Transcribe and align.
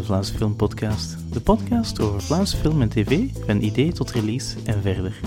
de 0.00 0.06
Vlaamse 0.06 0.34
Filmpodcast. 0.34 1.16
De 1.32 1.40
podcast 1.40 2.00
over 2.00 2.22
Vlaamse 2.22 2.56
film 2.56 2.82
en 2.82 2.88
tv, 2.88 3.28
van 3.46 3.62
idee 3.62 3.92
tot 3.92 4.10
release 4.10 4.56
en 4.64 4.82
verder. 4.82 5.20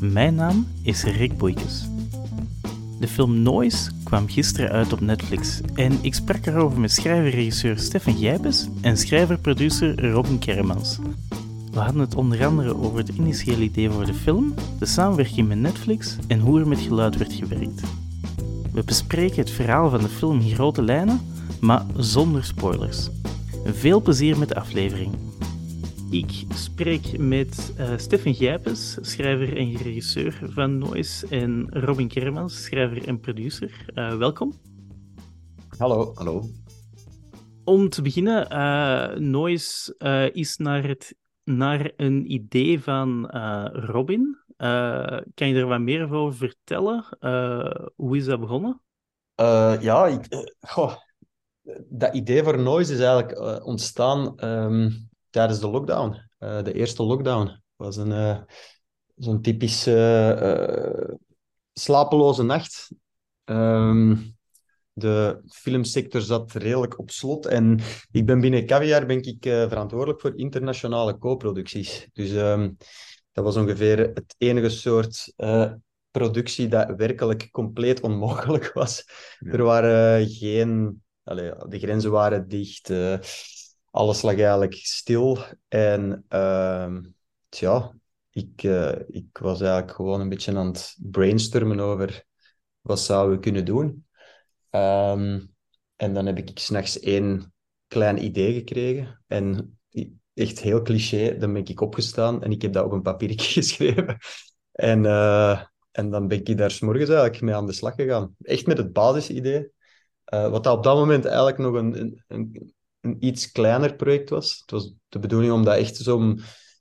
Mijn 0.00 0.34
naam 0.34 0.66
is 0.82 1.02
Rick 1.02 1.38
Boeikes. 1.38 1.88
De 3.00 3.08
film 3.08 3.42
Noise 3.42 3.90
kwam 4.04 4.28
gisteren 4.28 4.70
uit 4.70 4.92
op 4.92 5.00
Netflix 5.00 5.60
en 5.74 5.98
ik 6.00 6.14
sprak 6.14 6.46
erover 6.46 6.80
met 6.80 6.92
schrijver-regisseur 6.92 7.78
Stefan 7.78 8.16
Gijpes 8.16 8.68
en 8.80 8.96
schrijver-producer 8.96 10.10
Robin 10.10 10.38
Kermans. 10.38 10.98
We 11.72 11.78
hadden 11.78 12.00
het 12.00 12.14
onder 12.14 12.46
andere 12.46 12.76
over 12.76 12.98
het 12.98 13.08
initiële 13.08 13.62
idee 13.62 13.90
voor 13.90 14.06
de 14.06 14.14
film, 14.14 14.54
de 14.78 14.86
samenwerking 14.86 15.48
met 15.48 15.58
Netflix 15.58 16.16
en 16.26 16.40
hoe 16.40 16.60
er 16.60 16.68
met 16.68 16.80
geluid 16.80 17.16
werd 17.16 17.32
gewerkt. 17.32 17.80
We 18.72 18.84
bespreken 18.84 19.36
het 19.36 19.50
verhaal 19.50 19.90
van 19.90 20.00
de 20.00 20.08
film 20.08 20.40
in 20.40 20.54
grote 20.54 20.82
lijnen, 20.82 21.20
maar 21.60 21.84
zonder 21.96 22.44
spoilers. 22.44 23.08
Veel 23.72 24.02
plezier 24.02 24.38
met 24.38 24.48
de 24.48 24.54
aflevering. 24.54 25.14
Ik 26.10 26.44
spreek 26.54 27.18
met 27.18 27.74
uh, 27.78 27.96
Stefan 27.96 28.34
Gijpes, 28.34 28.98
schrijver 29.00 29.56
en 29.56 29.76
regisseur 29.76 30.38
van 30.42 30.78
Noise, 30.78 31.26
en 31.28 31.66
Robin 31.70 32.08
Kermans, 32.08 32.64
schrijver 32.64 33.08
en 33.08 33.20
producer. 33.20 33.86
Uh, 33.94 34.16
welkom. 34.16 34.52
Hallo. 35.78 36.12
Hallo. 36.14 36.44
Om 37.64 37.88
te 37.88 38.02
beginnen, 38.02 38.52
uh, 38.52 39.16
Noise 39.18 39.94
is 40.32 40.56
naar, 40.56 40.88
het, 40.88 41.14
naar 41.44 41.92
een 41.96 42.32
idee 42.32 42.80
van 42.80 43.26
Robin. 43.72 44.38
kan 45.34 45.48
je 45.48 45.54
er 45.54 45.66
wat 45.66 45.80
meer 45.80 46.12
over 46.12 46.36
vertellen? 46.36 47.04
hoe 47.96 48.16
is 48.16 48.24
dat 48.24 48.40
begonnen? 48.40 48.80
ja, 49.80 50.06
ik, 50.06 50.26
goh, 50.60 50.96
dat 51.88 52.14
idee 52.14 52.42
voor 52.42 52.58
Noise 52.58 52.92
is 52.92 52.98
eigenlijk 52.98 53.38
uh, 53.38 53.66
ontstaan 53.66 54.44
um, 54.44 55.08
tijdens 55.30 55.60
de 55.60 55.68
lockdown. 55.68 56.16
Uh, 56.38 56.62
de 56.62 56.72
eerste 56.72 57.02
lockdown 57.02 57.62
was 57.76 57.96
een, 57.96 58.10
uh, 58.10 58.38
zo'n 59.16 59.42
typische 59.42 61.26
slapeloze 61.72 62.42
nacht. 62.42 62.92
Um, 63.44 64.34
de 64.92 65.40
filmsector 65.48 66.20
zat 66.20 66.52
redelijk 66.52 66.98
op 66.98 67.10
slot 67.10 67.46
en 67.46 67.80
ik 68.10 68.26
ben 68.26 68.40
binnen 68.40 68.66
Caviar 68.66 69.06
ben 69.06 69.22
ik 69.22 69.36
verantwoordelijk 69.40 70.20
voor 70.20 70.38
internationale 70.38 71.18
co-producties. 71.18 72.08
Dus 72.12 72.30
um, 72.30 72.76
dat 73.32 73.44
was 73.44 73.56
ongeveer 73.56 73.98
het 73.98 74.34
enige 74.38 74.68
soort 74.68 75.34
productie 76.10 76.68
dat 76.68 76.94
werkelijk 76.96 77.50
compleet 77.50 78.00
onmogelijk 78.00 78.72
was. 78.72 79.04
Ja. 79.38 79.52
Er 79.52 79.62
waren 79.62 80.28
geen 80.28 81.02
Allee, 81.26 81.52
de 81.68 81.78
grenzen 81.78 82.10
waren 82.10 82.48
dicht, 82.48 82.90
uh, 82.90 83.18
alles 83.90 84.22
lag 84.22 84.34
eigenlijk 84.34 84.74
stil. 84.74 85.38
En 85.68 86.24
uh, 86.28 86.96
tja, 87.48 87.92
ik, 88.30 88.62
uh, 88.62 88.92
ik 89.08 89.38
was 89.38 89.60
eigenlijk 89.60 89.92
gewoon 89.92 90.20
een 90.20 90.28
beetje 90.28 90.56
aan 90.56 90.66
het 90.66 90.96
brainstormen 91.00 91.80
over 91.80 92.24
wat 92.80 93.00
zouden 93.00 93.34
we 93.34 93.42
kunnen 93.42 93.64
doen. 93.64 94.06
Um, 94.70 95.54
en 95.96 96.14
dan 96.14 96.26
heb 96.26 96.38
ik 96.38 96.58
s'nachts 96.58 97.00
één 97.00 97.54
klein 97.86 98.24
idee 98.24 98.52
gekregen. 98.52 99.22
En 99.26 99.78
echt 100.34 100.60
heel 100.60 100.82
cliché, 100.82 101.38
dan 101.38 101.52
ben 101.52 101.64
ik 101.64 101.80
opgestaan 101.80 102.42
en 102.42 102.50
ik 102.50 102.62
heb 102.62 102.72
dat 102.72 102.84
op 102.84 102.92
een 102.92 103.02
papiertje 103.02 103.52
geschreven. 103.62 104.18
En, 104.72 105.04
uh, 105.04 105.62
en 105.90 106.10
dan 106.10 106.28
ben 106.28 106.44
ik 106.44 106.58
daar 106.58 106.70
s'morgens 106.70 107.08
eigenlijk 107.08 107.40
mee 107.40 107.54
aan 107.54 107.66
de 107.66 107.72
slag 107.72 107.94
gegaan. 107.94 108.36
Echt 108.42 108.66
met 108.66 108.78
het 108.78 108.92
basisidee. 108.92 109.74
Uh, 110.34 110.48
wat 110.48 110.64
dat 110.64 110.76
op 110.76 110.82
dat 110.82 110.96
moment 110.96 111.24
eigenlijk 111.24 111.58
nog 111.58 111.74
een, 111.74 112.00
een, 112.28 112.74
een, 113.00 113.16
iets 113.26 113.52
kleiner 113.52 113.94
project 113.94 114.30
was. 114.30 114.58
Het 114.60 114.70
was 114.70 114.94
de 115.08 115.18
bedoeling 115.18 115.52
om 115.52 115.64
dat 115.64 115.76
echt 115.76 115.96
zo, 115.96 116.34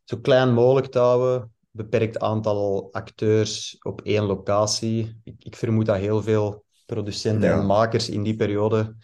zo 0.04 0.18
klein 0.18 0.54
mogelijk 0.54 0.88
te 0.88 1.00
houden. 1.00 1.54
Beperkt 1.72 2.20
aantal 2.20 2.90
acteurs 2.92 3.78
op 3.80 4.02
één 4.02 4.24
locatie. 4.24 5.20
Ik, 5.24 5.36
ik 5.44 5.56
vermoed 5.56 5.86
dat 5.86 5.98
heel 5.98 6.22
veel 6.22 6.64
producenten 6.86 7.52
en 7.52 7.66
makers 7.66 8.10
in 8.10 8.24
die 8.24 8.36
periode 8.36 8.96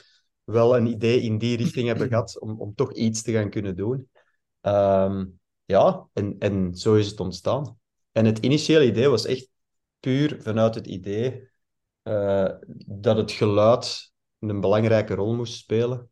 wel 0.43 0.77
een 0.77 0.85
idee 0.85 1.21
in 1.21 1.37
die 1.37 1.57
richting 1.57 1.87
hebben 1.87 2.07
gehad 2.09 2.39
om, 2.39 2.59
om 2.59 2.75
toch 2.75 2.93
iets 2.93 3.21
te 3.21 3.31
gaan 3.31 3.49
kunnen 3.49 3.75
doen. 3.75 4.09
Um, 4.61 5.39
ja, 5.65 6.07
en, 6.13 6.35
en 6.39 6.75
zo 6.75 6.95
is 6.95 7.07
het 7.07 7.19
ontstaan. 7.19 7.79
En 8.11 8.25
het 8.25 8.39
initiële 8.39 8.85
idee 8.85 9.07
was 9.07 9.25
echt 9.25 9.49
puur 9.99 10.41
vanuit 10.41 10.75
het 10.75 10.87
idee 10.87 11.49
uh, 12.03 12.49
dat 12.85 13.17
het 13.17 13.31
geluid 13.31 14.10
een 14.49 14.61
belangrijke 14.61 15.13
rol 15.13 15.35
moest 15.35 15.53
spelen. 15.53 16.09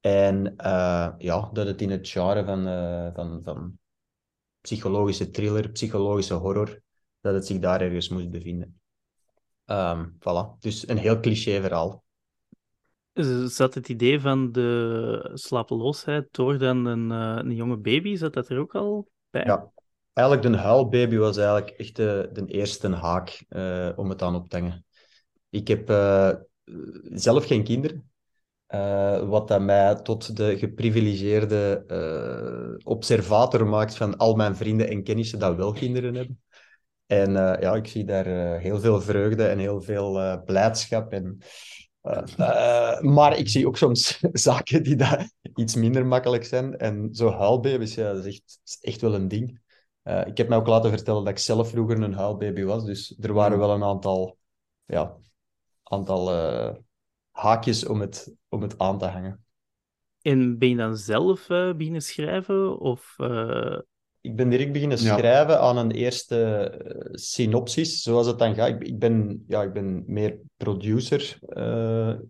En 0.00 0.54
uh, 0.56 1.08
ja, 1.18 1.50
dat 1.52 1.66
het 1.66 1.80
in 1.80 1.90
het 1.90 2.08
genre 2.08 2.44
van, 2.44 2.68
uh, 2.68 3.08
van, 3.14 3.40
van 3.44 3.78
psychologische 4.60 5.30
thriller, 5.30 5.70
psychologische 5.70 6.34
horror, 6.34 6.80
dat 7.20 7.34
het 7.34 7.46
zich 7.46 7.58
daar 7.58 7.80
ergens 7.80 8.08
moest 8.08 8.30
bevinden. 8.30 8.80
Um, 9.66 10.16
voilà. 10.18 10.58
Dus 10.58 10.88
een 10.88 10.98
heel 10.98 11.20
cliché 11.20 11.60
verhaal. 11.60 12.04
Zat 13.46 13.74
het 13.74 13.88
idee 13.88 14.20
van 14.20 14.52
de 14.52 15.30
slapeloosheid 15.34 16.28
door 16.30 16.58
dan 16.58 16.84
een, 16.84 17.10
uh, 17.10 17.36
een 17.44 17.54
jonge 17.54 17.76
baby, 17.76 18.16
zat 18.16 18.32
dat 18.32 18.48
er 18.48 18.58
ook 18.58 18.74
al 18.74 19.08
bij? 19.30 19.44
Ja, 19.44 19.72
eigenlijk 20.12 20.48
de 20.48 20.56
huilbaby 20.60 21.16
was 21.16 21.36
eigenlijk 21.36 21.68
echt 21.68 21.96
de, 21.96 22.30
de 22.32 22.46
eerste 22.46 22.94
haak 22.94 23.44
om 23.96 24.08
het 24.08 24.22
aan 24.22 24.34
op 24.34 24.48
te 24.48 24.58
hangen. 24.58 24.84
Ik 25.48 25.68
heb 25.68 25.88
zelf 27.12 27.46
geen 27.46 27.64
kinderen. 27.64 28.10
Uh, 28.74 29.28
wat 29.28 29.48
dat 29.48 29.60
mij 29.60 29.94
tot 29.94 30.36
de 30.36 30.58
geprivilegeerde 30.58 31.84
uh, 31.88 32.86
observator 32.86 33.66
maakt 33.66 33.96
van 33.96 34.16
al 34.16 34.34
mijn 34.34 34.56
vrienden 34.56 34.88
en 34.88 35.02
kennissen 35.02 35.38
dat 35.38 35.56
wel 35.56 35.72
kinderen 35.72 36.14
hebben. 36.14 36.40
En 37.06 37.30
uh, 37.30 37.54
ja, 37.60 37.74
ik 37.74 37.86
zie 37.86 38.04
daar 38.04 38.58
heel 38.58 38.80
veel 38.80 39.00
vreugde 39.00 39.46
en 39.46 39.58
heel 39.58 39.80
veel 39.80 40.42
blijdschap. 40.44 41.12
En, 41.12 41.38
maar 43.00 43.38
ik 43.38 43.48
zie 43.48 43.66
ook 43.66 43.76
soms 43.76 44.20
zaken 44.32 44.82
die 44.82 44.96
daar 44.96 45.30
iets 45.54 45.74
minder 45.74 46.06
makkelijk 46.06 46.44
zijn. 46.44 46.78
En 46.78 47.08
zo 47.12 47.30
huilbaby's, 47.30 47.94
ja, 47.94 48.12
dat 48.12 48.24
is 48.24 48.34
echt, 48.34 48.60
is 48.64 48.78
echt 48.80 49.00
wel 49.00 49.14
een 49.14 49.28
ding. 49.28 49.60
ik 50.24 50.36
heb 50.36 50.48
mij 50.48 50.58
ook 50.58 50.66
laten 50.66 50.90
vertellen 50.90 51.24
dat 51.24 51.32
ik 51.32 51.38
zelf 51.38 51.70
vroeger 51.70 52.02
een 52.02 52.14
huilbaby 52.14 52.62
was. 52.62 52.84
Dus 52.84 53.16
er 53.20 53.32
waren 53.32 53.52
mm. 53.52 53.58
wel 53.58 53.74
een 53.74 53.84
aantal 53.84 54.38
ja, 54.84 55.16
aantal 55.90 56.32
uh, 56.32 56.74
haakjes 57.30 57.86
om 57.86 58.00
het, 58.00 58.34
om 58.48 58.62
het 58.62 58.78
aan 58.78 58.98
te 58.98 59.04
hangen. 59.04 59.44
En 60.22 60.58
ben 60.58 60.68
je 60.68 60.76
dan 60.76 60.96
zelf 60.96 61.48
uh, 61.48 61.74
beginnen 61.74 62.02
schrijven? 62.02 62.78
Of, 62.78 63.14
uh... 63.18 63.78
Ik 64.20 64.36
ben 64.36 64.48
direct 64.48 64.72
beginnen 64.72 64.98
schrijven 64.98 65.60
aan 65.60 65.76
een 65.76 65.90
eerste 65.90 67.10
synopsis, 67.12 68.02
zoals 68.02 68.26
het 68.26 68.38
dan 68.38 68.54
gaat. 68.54 68.68
Ik, 68.68 68.82
ik, 68.82 68.98
ben, 68.98 69.44
ja, 69.46 69.62
ik 69.62 69.72
ben 69.72 70.02
meer 70.06 70.38
producer 70.56 71.38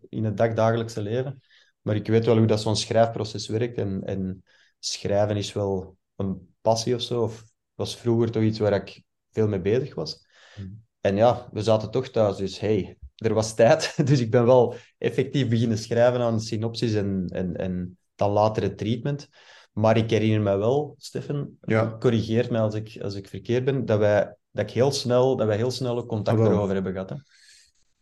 in 0.08 0.24
het 0.24 0.36
dagdagelijkse 0.36 1.02
leven. 1.02 1.40
Maar 1.80 1.94
ik 1.94 2.06
weet 2.06 2.24
wel 2.24 2.36
hoe 2.36 2.46
dat 2.46 2.60
zo'n 2.60 2.76
schrijfproces 2.76 3.48
werkt. 3.48 3.78
En, 3.78 4.02
en 4.04 4.44
schrijven 4.78 5.36
is 5.36 5.52
wel 5.52 5.96
een 6.16 6.54
passie 6.60 6.94
of 6.94 7.02
zo. 7.02 7.22
Of 7.22 7.44
was 7.74 7.96
vroeger 7.96 8.30
toch 8.30 8.42
iets 8.42 8.58
waar 8.58 8.72
ik 8.72 9.02
veel 9.30 9.48
mee 9.48 9.60
bezig 9.60 9.94
was. 9.94 10.26
Hmm. 10.54 10.84
En 11.00 11.16
ja, 11.16 11.48
we 11.52 11.62
zaten 11.62 11.90
toch 11.90 12.08
thuis, 12.08 12.36
dus 12.36 12.58
hey, 12.58 12.98
er 13.20 13.34
was 13.34 13.54
tijd. 13.54 13.94
Dus 14.04 14.20
ik 14.20 14.30
ben 14.30 14.46
wel 14.46 14.74
effectief 14.98 15.48
beginnen 15.48 15.78
schrijven 15.78 16.20
aan 16.20 16.40
synopsis 16.40 16.94
en, 16.94 17.26
en, 17.28 17.56
en 17.56 17.98
dan 18.14 18.30
later 18.30 18.62
het 18.62 18.78
treatment. 18.78 19.28
Maar 19.72 19.96
ik 19.96 20.10
herinner 20.10 20.40
me 20.40 20.56
wel, 20.56 20.94
Stefan, 20.98 21.50
ja. 21.60 21.96
corrigeert 21.98 22.50
mij 22.50 22.60
als 22.60 22.74
ik, 22.74 22.98
als 23.02 23.14
ik 23.14 23.28
verkeerd 23.28 23.64
ben, 23.64 23.84
dat 23.84 23.98
wij, 23.98 24.36
dat 24.50 24.64
ik 24.64 24.74
heel 24.74 24.92
snel, 24.92 25.36
dat 25.36 25.46
wij 25.46 25.56
heel 25.56 25.70
snel 25.70 26.06
contact 26.06 26.38
erover 26.38 26.74
hebben 26.74 26.92
gehad. 26.92 27.10
Hè? 27.10 27.16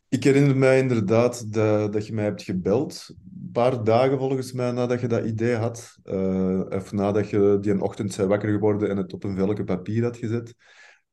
Ik 0.09 0.25
herinner 0.25 0.57
mij 0.57 0.79
inderdaad 0.79 1.53
dat, 1.53 1.93
dat 1.93 2.07
je 2.07 2.15
mij 2.15 2.25
hebt 2.25 2.43
gebeld. 2.43 3.07
Een 3.09 3.51
paar 3.53 3.85
dagen 3.85 4.19
volgens 4.19 4.53
mij 4.53 4.71
nadat 4.71 5.01
je 5.01 5.07
dat 5.07 5.25
idee 5.25 5.55
had. 5.55 5.97
Uh, 6.05 6.61
of 6.69 6.93
nadat 6.93 7.31
je 7.31 7.59
die 7.61 7.73
een 7.73 7.81
ochtend 7.81 8.13
zei 8.13 8.29
wakker 8.29 8.51
geworden 8.51 8.91
en 8.91 8.97
het 8.97 9.13
op 9.13 9.25
een 9.25 9.37
velke 9.37 9.65
papier 9.65 10.03
had 10.03 10.17
gezet. 10.17 10.55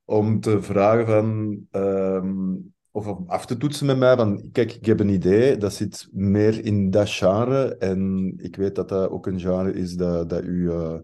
Om 0.06 0.40
te 0.40 0.62
vragen 0.62 1.06
van... 1.06 1.60
Ehm, 1.72 2.54
of 2.96 3.08
om 3.08 3.24
af 3.28 3.46
te 3.46 3.58
toetsen 3.58 3.86
met 3.86 3.98
mij 3.98 4.16
van, 4.16 4.50
kijk, 4.52 4.74
ik 4.74 4.86
heb 4.86 5.00
een 5.00 5.10
idee, 5.10 5.58
dat 5.58 5.74
zit 5.74 6.08
meer 6.12 6.66
in 6.66 6.90
dat 6.90 7.10
genre 7.10 7.76
en 7.78 8.34
ik 8.38 8.56
weet 8.56 8.76
dat 8.76 8.90
dat 8.90 9.10
ook 9.10 9.28
een 9.28 9.40
genre 9.40 9.74
is 9.74 9.96
dat, 9.96 10.30
dat 10.30 10.44
u 10.44 10.72
uh, 10.72 11.00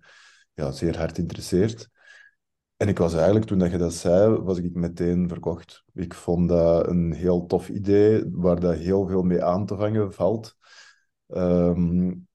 ja, 0.53 0.71
zeer 0.71 0.97
hard 0.97 1.17
interesseert. 1.17 1.89
En 2.77 2.87
ik 2.87 2.97
was 2.97 3.13
eigenlijk, 3.13 3.45
toen 3.45 3.57
dat 3.59 3.71
je 3.71 3.77
dat 3.77 3.93
zei, 3.93 4.35
was 4.35 4.57
ik 4.57 4.73
meteen 4.73 5.27
verkocht. 5.27 5.83
Ik 5.93 6.13
vond 6.13 6.49
dat 6.49 6.87
een 6.87 7.13
heel 7.13 7.45
tof 7.45 7.69
idee, 7.69 8.23
waar 8.31 8.59
dat 8.59 8.75
heel 8.75 9.07
veel 9.07 9.23
mee 9.23 9.43
aan 9.43 9.65
te 9.65 9.75
vangen 9.75 10.13
valt. 10.13 10.55
Um, 11.27 12.27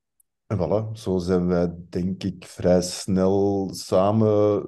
en 0.46 0.58
voilà, 0.58 0.92
zo 0.92 1.18
zijn 1.18 1.46
wij 1.46 1.74
denk 1.88 2.22
ik 2.22 2.44
vrij 2.44 2.82
snel 2.82 3.70
samen 3.72 4.66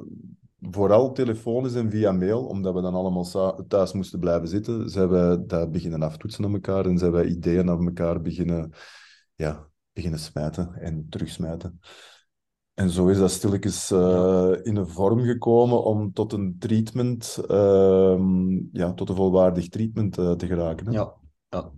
vooral 0.61 1.13
telefonisch 1.13 1.75
en 1.75 1.91
via 1.91 2.13
mail, 2.13 2.47
omdat 2.47 2.75
we 2.75 2.81
dan 2.81 2.95
allemaal 2.95 3.57
thuis 3.69 3.93
moesten 3.93 4.21
blijven 4.21 4.49
zitten, 4.49 4.89
zijn 4.89 5.09
we 5.09 5.45
dat 5.47 5.73
beginnen 5.73 6.03
aftoetsen 6.03 6.45
aan 6.45 6.53
elkaar 6.53 6.87
en 6.87 6.99
zijn 6.99 7.13
wij 7.13 7.25
ideeën 7.25 7.65
naar 7.65 7.79
elkaar 7.79 8.21
beginnen, 8.21 8.73
ja, 9.35 9.69
beginnen 9.93 10.21
smijten 10.21 10.75
en 10.75 11.07
terugsmijten. 11.09 11.81
En 12.75 12.91
zo 12.91 13.09
is 13.09 13.19
dat 13.19 13.31
stilletjes 13.31 13.91
uh, 13.91 14.53
in 14.63 14.77
een 14.77 14.89
vorm 14.89 15.21
gekomen 15.21 15.85
om 15.85 16.13
tot 16.13 16.33
een 16.33 16.57
treatment, 16.59 17.39
uh, 17.51 18.19
ja, 18.73 18.93
tot 18.95 19.09
een 19.09 19.17
volwaardig 19.17 19.69
treatment 19.69 20.19
uh, 20.19 20.33
te 20.33 20.47
geraken. 20.47 20.87
Hè? 20.87 20.93
Ja, 20.93 21.15
ja. 21.49 21.71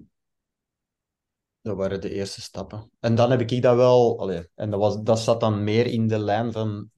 Dat 1.62 1.76
waren 1.76 2.00
de 2.00 2.10
eerste 2.10 2.40
stappen. 2.40 2.90
En 2.98 3.14
dan 3.14 3.30
heb 3.30 3.40
ik 3.40 3.62
dat 3.62 3.76
wel, 3.76 4.20
allee, 4.20 4.48
en 4.54 4.70
dat, 4.70 4.80
was, 4.80 5.02
dat 5.02 5.18
zat 5.18 5.40
dan 5.40 5.64
meer 5.64 5.86
in 5.86 6.06
de 6.08 6.18
lijn 6.18 6.52
van 6.52 6.90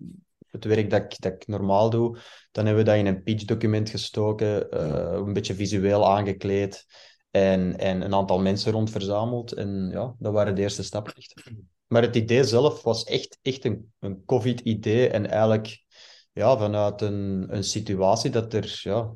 het 0.52 0.64
werk 0.64 0.90
dat 0.90 1.02
ik, 1.02 1.20
dat 1.20 1.32
ik 1.32 1.46
normaal 1.46 1.90
doe. 1.90 2.18
Dan 2.50 2.66
hebben 2.66 2.84
we 2.84 2.90
dat 2.90 2.98
in 2.98 3.06
een 3.06 3.22
pitch-document 3.22 3.90
gestoken, 3.90 4.66
uh, 4.74 5.12
een 5.12 5.32
beetje 5.32 5.54
visueel 5.54 6.08
aangekleed 6.08 6.86
en, 7.30 7.78
en 7.78 8.00
een 8.00 8.14
aantal 8.14 8.40
mensen 8.40 8.72
rond 8.72 8.90
verzameld. 8.90 9.52
En 9.52 9.88
ja, 9.92 10.14
dat 10.18 10.32
waren 10.32 10.54
de 10.54 10.60
eerste 10.60 10.82
stappen 10.82 11.14
echt. 11.14 11.42
Maar 11.86 12.02
het 12.02 12.16
idee 12.16 12.44
zelf 12.44 12.82
was 12.82 13.04
echt, 13.04 13.38
echt 13.42 13.64
een, 13.64 13.92
een 13.98 14.24
COVID-idee 14.24 15.08
en 15.08 15.30
eigenlijk 15.30 15.84
ja, 16.32 16.56
vanuit 16.58 17.00
een, 17.00 17.46
een 17.48 17.64
situatie 17.64 18.30
dat 18.30 18.54
er 18.54 18.80
ja, 18.82 19.14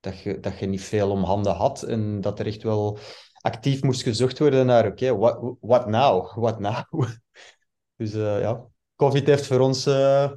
dat 0.00 0.20
je, 0.20 0.40
dat 0.40 0.58
je 0.58 0.66
niet 0.66 0.82
veel 0.82 1.10
om 1.10 1.22
handen 1.22 1.54
had 1.54 1.82
en 1.82 2.20
dat 2.20 2.38
er 2.38 2.46
echt 2.46 2.62
wel 2.62 2.98
actief 3.40 3.82
moest 3.82 4.02
gezocht 4.02 4.38
worden 4.38 4.66
naar 4.66 4.86
oké, 4.86 5.04
okay, 5.04 5.18
what, 5.18 5.56
what 5.60 5.86
now? 5.86 6.32
What 6.42 6.58
now? 6.58 7.08
dus 7.96 8.14
uh, 8.14 8.40
ja, 8.40 8.66
COVID 8.96 9.26
heeft 9.26 9.46
voor 9.46 9.60
ons 9.60 9.86
uh, 9.86 10.30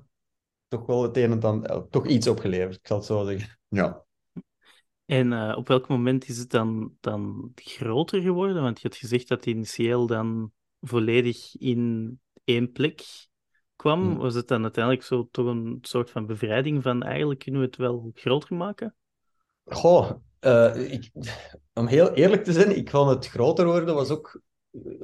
toch 0.68 0.86
wel 0.86 1.04
het 1.04 1.18
een 1.18 1.32
en 1.32 1.44
ander, 1.44 1.72
uh, 1.72 1.78
toch 1.90 2.08
iets 2.08 2.28
opgeleverd, 2.28 2.76
ik 2.76 2.88
zal 2.88 2.98
het 2.98 3.06
zo 3.06 3.26
zeggen. 3.26 3.60
Ja. 3.68 4.06
En 5.06 5.32
uh, 5.32 5.54
op 5.58 5.68
welk 5.68 5.88
moment 5.88 6.28
is 6.28 6.38
het 6.38 6.50
dan, 6.50 6.94
dan 7.00 7.52
groter 7.56 8.22
geworden? 8.22 8.62
Want 8.62 8.82
je 8.82 8.88
had 8.88 8.98
gezegd 8.98 9.28
dat 9.28 9.46
initieel 9.46 10.08
dan 10.08 10.52
volledig 10.82 11.56
in 11.56 12.20
één 12.44 12.72
plek 12.72 13.02
kwam. 13.76 14.18
Was 14.18 14.34
het 14.34 14.48
dan 14.48 14.64
uiteindelijk 14.64 15.04
zo 15.04 15.28
toch 15.32 15.46
een 15.46 15.78
soort 15.82 16.10
van 16.10 16.26
bevrijding 16.26 16.84
van 16.84 17.04
eigenlijk 17.04 17.40
kunnen 17.40 17.62
we 17.62 17.68
het 17.68 17.76
wel 17.78 18.12
groter 18.14 18.56
maken? 18.56 18.96
Goh, 19.64 20.12
uh, 20.42 20.92
ik, 20.92 21.12
om 21.74 21.88
heel 21.88 22.14
eerlijk 22.14 22.44
te 22.44 22.52
zijn, 22.52 22.78
ik 22.78 22.90
vond 22.90 23.10
het 23.10 23.28
groter 23.28 23.66
worden 23.66 23.96
was 23.96 24.10
ook, 24.10 24.42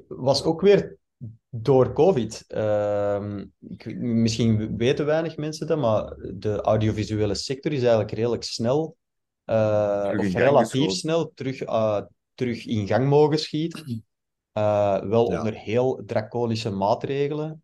was 0.07 0.43
ook 0.43 0.61
weer 0.61 0.97
door 1.55 1.93
COVID. 1.93 2.45
Uh, 2.47 3.39
ik, 3.59 3.99
misschien 3.99 4.77
weten 4.77 5.05
weinig 5.05 5.37
mensen 5.37 5.67
dat, 5.67 5.77
maar 5.77 6.15
de 6.33 6.61
audiovisuele 6.61 7.35
sector 7.35 7.71
is 7.71 7.79
eigenlijk 7.79 8.11
redelijk 8.11 8.43
snel, 8.43 8.97
uh, 9.45 10.11
of 10.17 10.33
relatief 10.33 10.91
snel, 10.91 11.31
terug, 11.35 11.61
uh, 11.61 12.01
terug 12.33 12.65
in 12.65 12.87
gang 12.87 13.07
mogen 13.07 13.39
schieten. 13.39 14.05
Uh, 14.57 15.01
wel 15.01 15.31
ja. 15.31 15.37
onder 15.37 15.53
heel 15.53 16.03
draconische 16.05 16.69
maatregelen, 16.69 17.59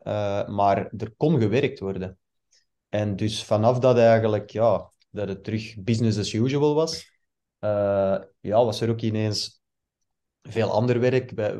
maar 0.47 0.91
er 0.97 1.13
kon 1.17 1.39
gewerkt 1.39 1.79
worden. 1.79 2.17
En 2.89 3.15
dus 3.15 3.43
vanaf 3.43 3.79
dat 3.79 3.97
eigenlijk, 3.97 4.49
ja, 4.49 4.91
dat 5.09 5.27
het 5.27 5.43
terug 5.43 5.75
business 5.79 6.17
as 6.17 6.33
usual 6.33 6.73
was, 6.73 7.11
ja, 8.39 8.65
was 8.65 8.81
er 8.81 8.89
ook 8.89 9.01
ineens 9.01 9.61
veel 10.41 10.71
ander 10.71 10.99
werk. 10.99 11.31
Wij, 11.31 11.59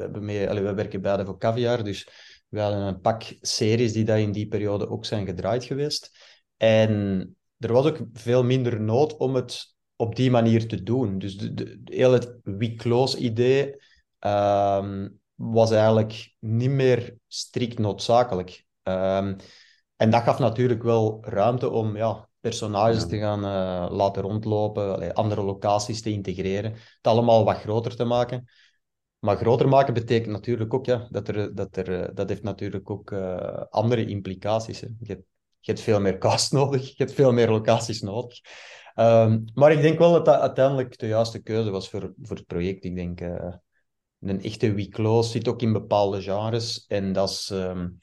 we, 0.00 0.06
hebben 0.06 0.24
mee, 0.24 0.50
allee, 0.50 0.62
we 0.62 0.74
werken 0.74 1.02
beide 1.02 1.24
voor 1.24 1.38
Caviar, 1.38 1.84
dus 1.84 2.08
we 2.48 2.60
hadden 2.60 2.80
een 2.80 3.00
pak 3.00 3.22
series 3.40 3.92
die 3.92 4.04
daar 4.04 4.20
in 4.20 4.32
die 4.32 4.48
periode 4.48 4.88
ook 4.88 5.04
zijn 5.04 5.26
gedraaid 5.26 5.64
geweest. 5.64 6.10
En 6.56 7.36
er 7.58 7.72
was 7.72 7.86
ook 7.86 7.98
veel 8.12 8.44
minder 8.44 8.80
nood 8.80 9.16
om 9.16 9.34
het 9.34 9.74
op 9.96 10.16
die 10.16 10.30
manier 10.30 10.68
te 10.68 10.82
doen. 10.82 11.18
Dus 11.18 11.38
de, 11.38 11.54
de, 11.54 11.82
de 11.82 11.94
heel 11.94 12.12
het 12.12 12.36
we 12.42 12.74
close 12.74 13.18
idee 13.18 13.74
um, 14.20 15.20
was 15.34 15.70
eigenlijk 15.70 16.34
niet 16.38 16.70
meer 16.70 17.16
strikt 17.26 17.78
noodzakelijk. 17.78 18.64
Um, 18.82 19.36
en 19.96 20.10
dat 20.10 20.22
gaf 20.22 20.38
natuurlijk 20.38 20.82
wel 20.82 21.18
ruimte 21.20 21.70
om 21.70 21.96
ja, 21.96 22.28
personages 22.40 23.02
ja. 23.02 23.08
te 23.08 23.18
gaan 23.18 23.44
uh, 23.44 23.96
laten 23.96 24.22
rondlopen, 24.22 24.94
allee, 24.94 25.12
andere 25.12 25.42
locaties 25.42 26.02
te 26.02 26.10
integreren, 26.10 26.72
het 26.72 27.06
allemaal 27.06 27.44
wat 27.44 27.56
groter 27.56 27.96
te 27.96 28.04
maken. 28.04 28.48
Maar 29.20 29.36
groter 29.36 29.68
maken 29.68 29.94
betekent 29.94 30.32
natuurlijk 30.32 30.74
ook, 30.74 30.86
ja, 30.86 31.08
dat, 31.10 31.28
er, 31.28 31.54
dat, 31.54 31.76
er, 31.76 32.14
dat 32.14 32.28
heeft 32.28 32.42
natuurlijk 32.42 32.90
ook 32.90 33.10
uh, 33.10 33.62
andere 33.70 34.06
implicaties. 34.06 34.80
Hè. 34.80 34.86
Je, 34.86 35.12
hebt, 35.12 35.24
je 35.60 35.70
hebt 35.72 35.84
veel 35.84 36.00
meer 36.00 36.18
cast 36.18 36.52
nodig, 36.60 36.88
je 36.88 37.04
hebt 37.04 37.12
veel 37.12 37.32
meer 37.32 37.50
locaties 37.50 38.00
nodig. 38.00 38.38
Um, 38.94 39.44
maar 39.54 39.72
ik 39.72 39.82
denk 39.82 39.98
wel 39.98 40.12
dat 40.12 40.24
dat 40.24 40.40
uiteindelijk 40.40 40.98
de 40.98 41.06
juiste 41.06 41.42
keuze 41.42 41.70
was 41.70 41.90
voor, 41.90 42.12
voor 42.22 42.36
het 42.36 42.46
project. 42.46 42.84
Ik 42.84 42.94
denk, 42.94 43.20
uh, 43.20 43.54
een 44.20 44.42
echte 44.42 44.72
week 44.72 44.98
zit 45.20 45.48
ook 45.48 45.62
in 45.62 45.72
bepaalde 45.72 46.22
genres. 46.22 46.84
En 46.86 47.12
dat 47.12 47.28
is, 47.30 47.50
um, 47.52 47.98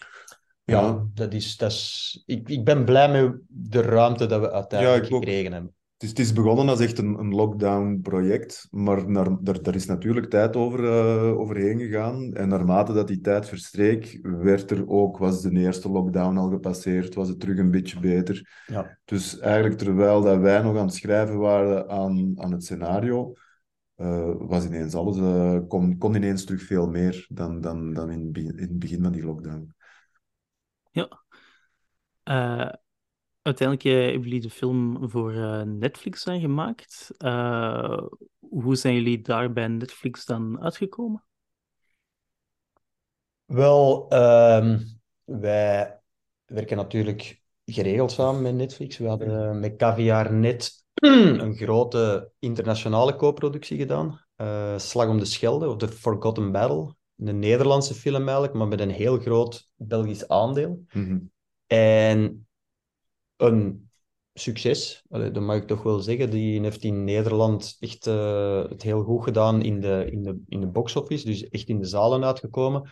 ja, 0.64 0.82
ja, 0.82 1.08
dat 1.14 1.34
is, 1.34 1.58
dat 1.58 1.72
is 1.72 2.24
ik, 2.26 2.50
ik 2.50 2.64
ben 2.64 2.86
blij 2.86 3.12
met 3.12 3.42
de 3.48 3.82
ruimte 3.82 4.26
dat 4.26 4.40
we 4.40 4.52
uiteindelijk 4.52 5.10
ja, 5.10 5.16
gekregen 5.16 5.54
hebben. 5.54 5.76
Het 5.98 6.06
is, 6.06 6.10
het 6.10 6.20
is, 6.20 6.34
begonnen 6.34 6.70
als 6.70 6.80
echt 6.80 6.98
een, 6.98 7.20
een 7.20 7.36
lockdown-project, 7.36 8.68
maar 8.72 9.10
naar, 9.10 9.44
daar, 9.44 9.62
daar, 9.62 9.76
is 9.76 9.86
natuurlijk 9.86 10.30
tijd 10.30 10.56
over, 10.56 10.80
uh, 10.80 11.40
overheen 11.40 11.80
gegaan. 11.80 12.34
En 12.34 12.48
naarmate 12.48 12.94
dat 12.94 13.08
die 13.08 13.20
tijd 13.22 13.48
verstreek, 13.48 14.20
werd 14.22 14.72
er 14.72 14.88
ook, 14.88 15.18
was 15.18 15.42
de 15.42 15.52
eerste 15.52 15.90
lockdown 15.90 16.38
al 16.38 16.50
gepasseerd, 16.50 17.16
was 17.16 17.28
het 17.28 17.40
terug 17.40 17.58
een 17.58 17.72
beetje 17.72 18.00
beter. 18.00 18.64
Ja. 18.66 18.98
Dus 19.06 19.40
eigenlijk 19.40 19.78
terwijl 19.78 20.22
dat 20.22 20.40
wij 20.40 20.62
nog 20.62 20.78
aan 20.78 20.86
het 20.86 20.96
schrijven 20.96 21.38
waren 21.38 21.90
aan, 21.90 22.34
aan 22.36 22.52
het 22.52 22.64
scenario, 22.64 23.34
uh, 23.96 24.34
was 24.38 24.66
ineens 24.66 24.96
alles, 24.96 25.18
uh, 25.18 25.60
kon, 25.68 25.98
kon 25.98 26.16
ineens 26.16 26.46
terug 26.46 26.62
veel 26.62 26.88
meer 26.88 27.26
dan, 27.30 27.62
dan, 27.62 27.94
dan 27.94 28.12
in, 28.12 28.30
in 28.34 28.58
het 28.58 28.80
begin 28.80 29.04
van 29.04 29.12
die 29.12 29.26
lockdown. 29.26 29.76
Ja. 30.92 31.22
Uiteindelijk 33.48 33.88
uh, 33.88 34.04
hebben 34.04 34.22
jullie 34.22 34.42
de 34.42 34.50
film 34.50 35.10
voor 35.10 35.34
uh, 35.34 35.62
Netflix 35.62 36.24
gemaakt. 36.24 37.12
hoe 38.40 38.76
zijn 38.76 38.94
jullie 38.94 39.22
daar 39.22 39.54
bij 39.54 39.68
Netflix 39.68 40.26
dan 40.26 40.62
uitgekomen? 40.62 41.24
Wel, 43.46 44.14
um, 44.14 45.00
wij 45.24 46.00
werken 46.46 46.78
natuurlijk 46.78 47.42
geregeld 47.66 48.12
samen 48.12 48.42
met 48.42 48.56
Netflix. 48.56 48.98
We 48.98 49.08
hadden 49.08 49.60
met 49.60 49.76
Caviar 49.76 50.34
Net 50.34 50.86
een 51.42 51.56
grote 51.56 52.32
internationale 52.40 53.16
co-productie 53.16 53.78
gedaan. 53.78 54.26
Slag 54.80 55.08
om 55.08 55.20
de 55.20 55.26
Schelde, 55.26 55.70
of 55.70 55.78
The 55.78 55.88
Forgotten 55.88 56.52
Battle 56.52 56.96
een 57.18 57.40
Nederlandse 57.40 57.94
film 57.94 58.22
eigenlijk, 58.22 58.54
maar 58.54 58.68
met 58.68 58.80
een 58.80 58.92
heel 58.92 59.20
groot 59.20 59.70
Belgisch 59.76 60.28
aandeel. 60.28 60.84
Mm 60.94 61.06
-hmm. 61.06 61.32
En 61.68 62.47
een 63.38 63.90
succes, 64.34 65.04
dat 65.10 65.40
mag 65.40 65.56
ik 65.56 65.68
toch 65.68 65.84
wel 65.84 66.00
zeggen. 66.00 66.30
Die 66.30 66.62
heeft 66.62 66.84
in 66.84 67.04
Nederland 67.04 67.76
echt 67.80 68.08
uh, 68.08 68.70
het 68.70 68.82
heel 68.82 69.04
goed 69.04 69.24
gedaan 69.24 69.62
in 69.62 69.80
de, 69.80 70.08
in, 70.12 70.24
de, 70.24 70.42
in 70.48 70.60
de 70.60 70.68
box-office, 70.68 71.26
dus 71.26 71.50
echt 71.50 71.68
in 71.68 71.80
de 71.80 71.86
zalen 71.86 72.24
uitgekomen. 72.24 72.90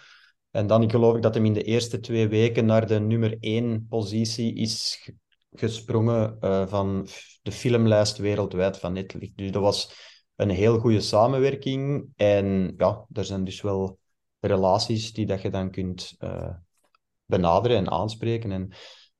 En 0.51 0.67
dan 0.67 0.89
geloof 0.89 1.15
ik 1.15 1.21
dat 1.21 1.33
hem 1.33 1.45
in 1.45 1.53
de 1.53 1.63
eerste 1.63 1.99
twee 1.99 2.27
weken 2.27 2.65
naar 2.65 2.87
de 2.87 2.99
nummer 2.99 3.37
één 3.39 3.87
positie 3.89 4.55
is 4.55 5.09
gesprongen 5.51 6.37
uh, 6.41 6.67
van 6.67 7.07
de 7.41 7.51
filmlijst 7.51 8.17
wereldwijd 8.17 8.77
van 8.77 8.93
Netflix. 8.93 9.31
Dus 9.35 9.51
dat 9.51 9.61
was 9.61 9.93
een 10.35 10.49
heel 10.49 10.79
goede 10.79 11.01
samenwerking. 11.01 12.07
En 12.15 12.73
ja, 12.77 13.05
er 13.11 13.25
zijn 13.25 13.43
dus 13.43 13.61
wel 13.61 13.99
relaties 14.39 15.13
die 15.13 15.25
dat 15.25 15.41
je 15.41 15.49
dan 15.49 15.71
kunt 15.71 16.15
uh, 16.19 16.53
benaderen 17.25 17.77
en 17.77 17.91
aanspreken. 17.91 18.51
En 18.51 18.71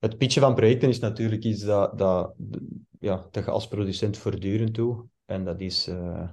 het 0.05 0.17
pitchen 0.17 0.41
van 0.41 0.55
projecten 0.55 0.89
is 0.89 0.99
natuurlijk 0.99 1.43
iets 1.43 1.63
dat, 1.63 1.97
dat, 1.97 2.35
ja, 2.99 3.27
dat 3.31 3.45
je 3.45 3.51
als 3.51 3.67
producent 3.67 4.17
voortdurend 4.17 4.75
doet. 4.75 5.05
En 5.25 5.45
dat 5.45 5.61
is... 5.61 5.87
Uh, 5.87 6.29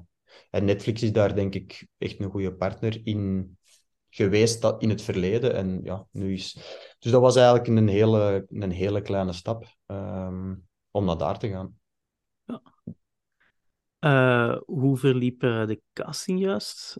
en 0.50 0.64
Netflix 0.64 1.02
is 1.02 1.12
daar 1.12 1.34
denk 1.34 1.54
ik 1.54 1.88
echt 1.98 2.20
een 2.20 2.30
goede 2.30 2.54
partner 2.54 3.00
in 3.04 3.56
geweest 4.08 4.62
dat 4.62 4.82
in 4.82 4.88
het 4.88 5.02
verleden. 5.02 5.54
En 5.54 5.80
ja, 5.82 6.06
nu 6.10 6.32
is... 6.32 6.52
Dus 6.98 7.12
dat 7.12 7.20
was 7.20 7.36
eigenlijk 7.36 7.66
een 7.66 7.88
hele, 7.88 8.46
een 8.48 8.70
hele 8.70 9.02
kleine 9.02 9.32
stap 9.32 9.76
um, 9.86 10.68
om 10.90 11.04
naar 11.04 11.18
daar 11.18 11.38
te 11.38 11.48
gaan. 11.48 11.74
Ja. 12.44 12.62
Uh, 14.00 14.60
hoe 14.64 14.96
verliep 14.96 15.40
de 15.40 15.80
casting 15.92 16.40
juist? 16.40 16.96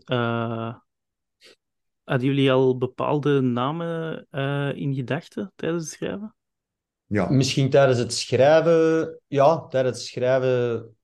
Hadden 2.03 2.27
jullie 2.27 2.51
al 2.51 2.77
bepaalde 2.77 3.41
namen 3.41 4.27
in 4.75 4.93
gedachten 4.93 5.51
tijdens 5.55 5.83
het 5.83 5.93
schrijven? 5.93 6.35
Ja. 7.13 7.29
Misschien 7.29 7.69
tijdens 7.69 7.99
het 7.99 8.13
schrijven, 8.13 9.19
ja, 9.27 9.67
tijdens 9.67 9.97
het 9.97 10.07
schrijven. 10.07 10.95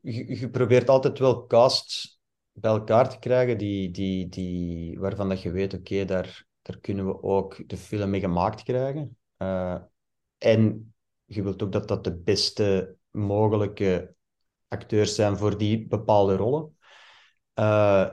Je, 0.00 0.38
je 0.38 0.50
probeert 0.50 0.88
altijd 0.88 1.18
wel 1.18 1.46
casts 1.46 2.20
bij 2.52 2.70
elkaar 2.70 3.08
te 3.08 3.18
krijgen 3.18 3.58
die, 3.58 3.90
die, 3.90 4.28
die, 4.28 4.98
waarvan 4.98 5.28
dat 5.28 5.42
je 5.42 5.50
weet, 5.50 5.74
oké, 5.74 6.04
daar, 6.04 6.46
daar 6.62 6.78
kunnen 6.78 7.06
we 7.06 7.22
ook 7.22 7.68
de 7.68 7.76
film 7.76 8.10
mee 8.10 8.20
gemaakt 8.20 8.62
krijgen. 8.62 9.16
Uh, 9.38 9.76
en 10.38 10.94
je 11.24 11.42
wilt 11.42 11.62
ook 11.62 11.72
dat 11.72 11.88
dat 11.88 12.04
de 12.04 12.14
beste 12.16 12.96
mogelijke 13.10 14.14
acteurs 14.68 15.14
zijn 15.14 15.36
voor 15.36 15.58
die 15.58 15.86
bepaalde 15.86 16.36
rollen. 16.36 16.76
Uh, 17.54 18.08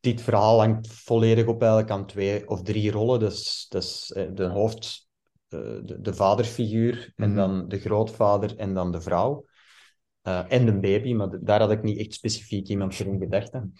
dit 0.00 0.22
verhaal 0.22 0.58
hangt 0.58 0.88
volledig 0.88 1.46
op 1.46 1.60
eigenlijk 1.60 1.90
aan 1.90 2.06
twee 2.06 2.48
of 2.48 2.62
drie 2.62 2.90
rollen. 2.90 3.18
Dus, 3.18 3.66
dus 3.68 4.12
eh, 4.12 4.28
de 4.34 4.44
hoofd, 4.44 5.03
eh, 5.03 5.03
de, 5.84 6.00
de 6.00 6.14
vaderfiguur, 6.14 7.12
en 7.16 7.28
Mhm. 7.28 7.36
dan 7.36 7.68
de 7.68 7.78
grootvader 7.78 8.56
en 8.56 8.74
dan 8.74 8.92
de 8.92 9.00
vrouw. 9.00 9.44
Eh, 10.22 10.40
en 10.48 10.66
de 10.66 10.78
baby, 10.80 11.12
maar 11.14 11.28
daar 11.40 11.60
had 11.60 11.70
ik 11.70 11.82
niet 11.82 11.98
echt 11.98 12.14
specifiek 12.14 12.68
iemand 12.68 12.94
voor 12.94 13.06
in 13.06 13.18
gedachten. 13.18 13.74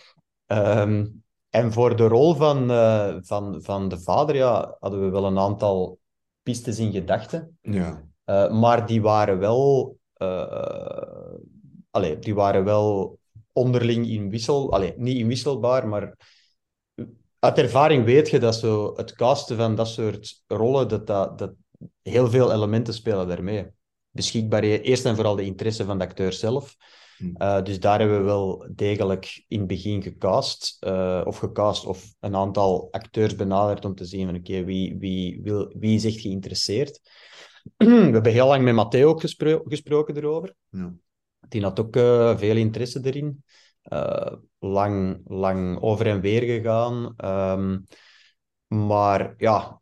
Ehm, 0.46 1.06
en 1.50 1.72
voor 1.72 1.96
de 1.96 2.06
rol 2.08 2.34
van, 2.34 2.70
eh, 2.70 3.16
van, 3.20 3.62
van 3.62 3.88
de 3.88 4.00
vader 4.00 4.36
ja, 4.36 4.76
hadden 4.80 5.00
we 5.00 5.08
wel 5.10 5.24
een 5.24 5.38
aantal 5.38 5.98
pistes 6.42 6.78
in 6.78 6.92
gedachten. 6.92 7.58
Ja. 7.60 8.04
Eh, 8.24 8.50
maar 8.60 8.86
die 8.86 9.02
waren 9.02 9.38
wel, 9.38 9.96
eh, 10.12 11.34
allee, 11.90 12.18
die 12.18 12.34
waren 12.34 12.64
wel 12.64 13.18
onderling 13.52 14.08
in 14.08 14.30
wissel, 14.30 14.72
allee, 14.72 14.94
niet 14.96 15.16
inwisselbaar, 15.16 15.88
maar 15.88 16.16
uit 17.38 17.58
ervaring 17.58 18.04
weet 18.04 18.30
je 18.30 18.38
dat 18.38 18.54
zo 18.54 18.92
het 18.96 19.12
casten 19.12 19.56
van 19.56 19.74
dat 19.74 19.88
soort 19.88 20.42
rollen, 20.46 20.88
dat, 20.88 21.06
dat, 21.06 21.38
dat 21.38 21.52
heel 22.02 22.30
veel 22.30 22.52
elementen 22.52 22.94
spelen 22.94 23.28
daarmee. 23.28 23.66
Beschikbaarheid, 24.10 24.82
eerst 24.82 25.04
en 25.04 25.14
vooral 25.14 25.36
de 25.36 25.44
interesse 25.44 25.84
van 25.84 25.98
de 25.98 26.04
acteur 26.04 26.32
zelf. 26.32 26.76
Hm. 27.16 27.36
Eh, 27.36 27.62
dus 27.62 27.80
daar 27.80 27.98
hebben 27.98 28.18
we 28.18 28.24
wel 28.24 28.68
degelijk 28.74 29.44
in 29.48 29.58
het 29.58 29.66
begin 29.66 30.02
gecast, 30.02 30.76
eh, 30.80 31.22
of 31.24 31.38
gecast, 31.38 31.86
of 31.86 32.14
een 32.20 32.36
aantal 32.36 32.88
acteurs 32.90 33.36
benaderd 33.36 33.84
om 33.84 33.94
te 33.94 34.04
zien 34.04 34.26
van 34.26 34.36
oké, 34.36 34.64
wie, 34.64 34.98
wie, 34.98 35.40
wil, 35.42 35.74
wie 35.78 35.94
is 35.94 36.04
echt 36.04 36.20
geïnteresseerd. 36.20 37.00
We 37.76 37.86
hebben 37.86 38.32
heel 38.32 38.46
lang 38.46 38.64
met 38.64 38.74
Matteo 38.74 39.08
ook 39.08 39.20
gespro- 39.20 39.62
gesproken 39.64 40.16
erover. 40.16 40.54
Ja. 40.68 40.94
Die 41.48 41.62
had 41.62 41.80
ook 41.80 41.96
eh, 41.96 42.36
veel 42.36 42.56
interesse 42.56 43.00
erin. 43.02 43.44
Lang, 44.58 45.20
lang 45.24 45.80
over 45.80 46.06
en 46.06 46.20
weer 46.20 46.42
gegaan. 46.42 47.14
Ehm, 47.16 47.78
maar 48.66 49.34
ja, 49.36 49.80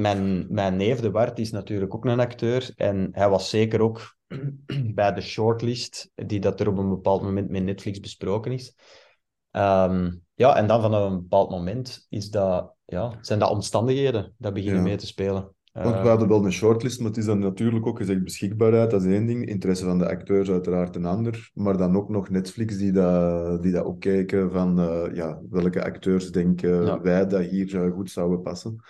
mijn, 0.00 0.46
mijn 0.48 0.76
neef 0.76 1.00
De 1.00 1.10
Bart 1.10 1.38
is 1.38 1.50
natuurlijk 1.50 1.94
ook 1.94 2.04
een 2.04 2.20
acteur. 2.20 2.72
En 2.76 3.08
hij 3.12 3.28
was 3.28 3.50
zeker 3.50 3.80
ook 3.80 4.16
bij 4.94 5.12
de 5.12 5.20
shortlist, 5.20 6.10
die 6.14 6.40
dat 6.40 6.60
er 6.60 6.68
op 6.68 6.78
een 6.78 6.88
bepaald 6.88 7.22
moment 7.22 7.50
met 7.50 7.62
Netflix 7.62 8.00
besproken 8.00 8.52
is. 8.52 8.74
Ehm, 9.50 10.12
ja, 10.34 10.56
en 10.56 10.66
dan 10.66 10.80
van 10.80 10.94
een 10.94 11.16
bepaald 11.16 11.50
moment 11.50 12.06
is 12.08 12.30
dat, 12.30 12.74
ja, 12.84 13.18
zijn 13.20 13.38
dat 13.38 13.50
omstandigheden 13.50 14.34
dat 14.38 14.54
beginnen 14.54 14.80
Ja. 14.80 14.86
mee 14.86 14.96
te 14.96 15.06
spelen. 15.06 15.54
Want 15.72 16.00
we 16.00 16.08
hadden 16.08 16.28
wel 16.28 16.44
een 16.44 16.52
shortlist, 16.52 16.98
maar 16.98 17.08
het 17.08 17.16
is 17.16 17.24
dan 17.24 17.38
natuurlijk 17.38 17.86
ook 17.86 17.96
gezegd 17.96 18.24
beschikbaarheid, 18.24 18.90
dat 18.90 19.02
is 19.04 19.12
één 19.12 19.26
ding. 19.26 19.46
Interesse 19.46 19.84
van 19.84 19.98
de 19.98 20.08
acteurs 20.08 20.50
uiteraard 20.50 20.96
een 20.96 21.04
ander. 21.04 21.50
Maar 21.54 21.76
dan 21.76 21.96
ook 21.96 22.08
nog 22.08 22.28
Netflix 22.30 22.76
die 22.76 22.92
dat, 22.92 23.62
die 23.62 23.72
dat 23.72 23.84
ook 23.84 24.00
kijken 24.00 24.50
van 24.50 24.80
eh, 24.80 25.14
ja, 25.14 25.40
welke 25.50 25.84
acteurs 25.84 26.30
denken 26.30 26.84
Ja. 26.84 27.00
wij 27.00 27.26
dat 27.26 27.44
hier 27.44 27.84
eh, 27.84 27.92
goed 27.92 28.10
zouden 28.10 28.42
passen. 28.42 28.80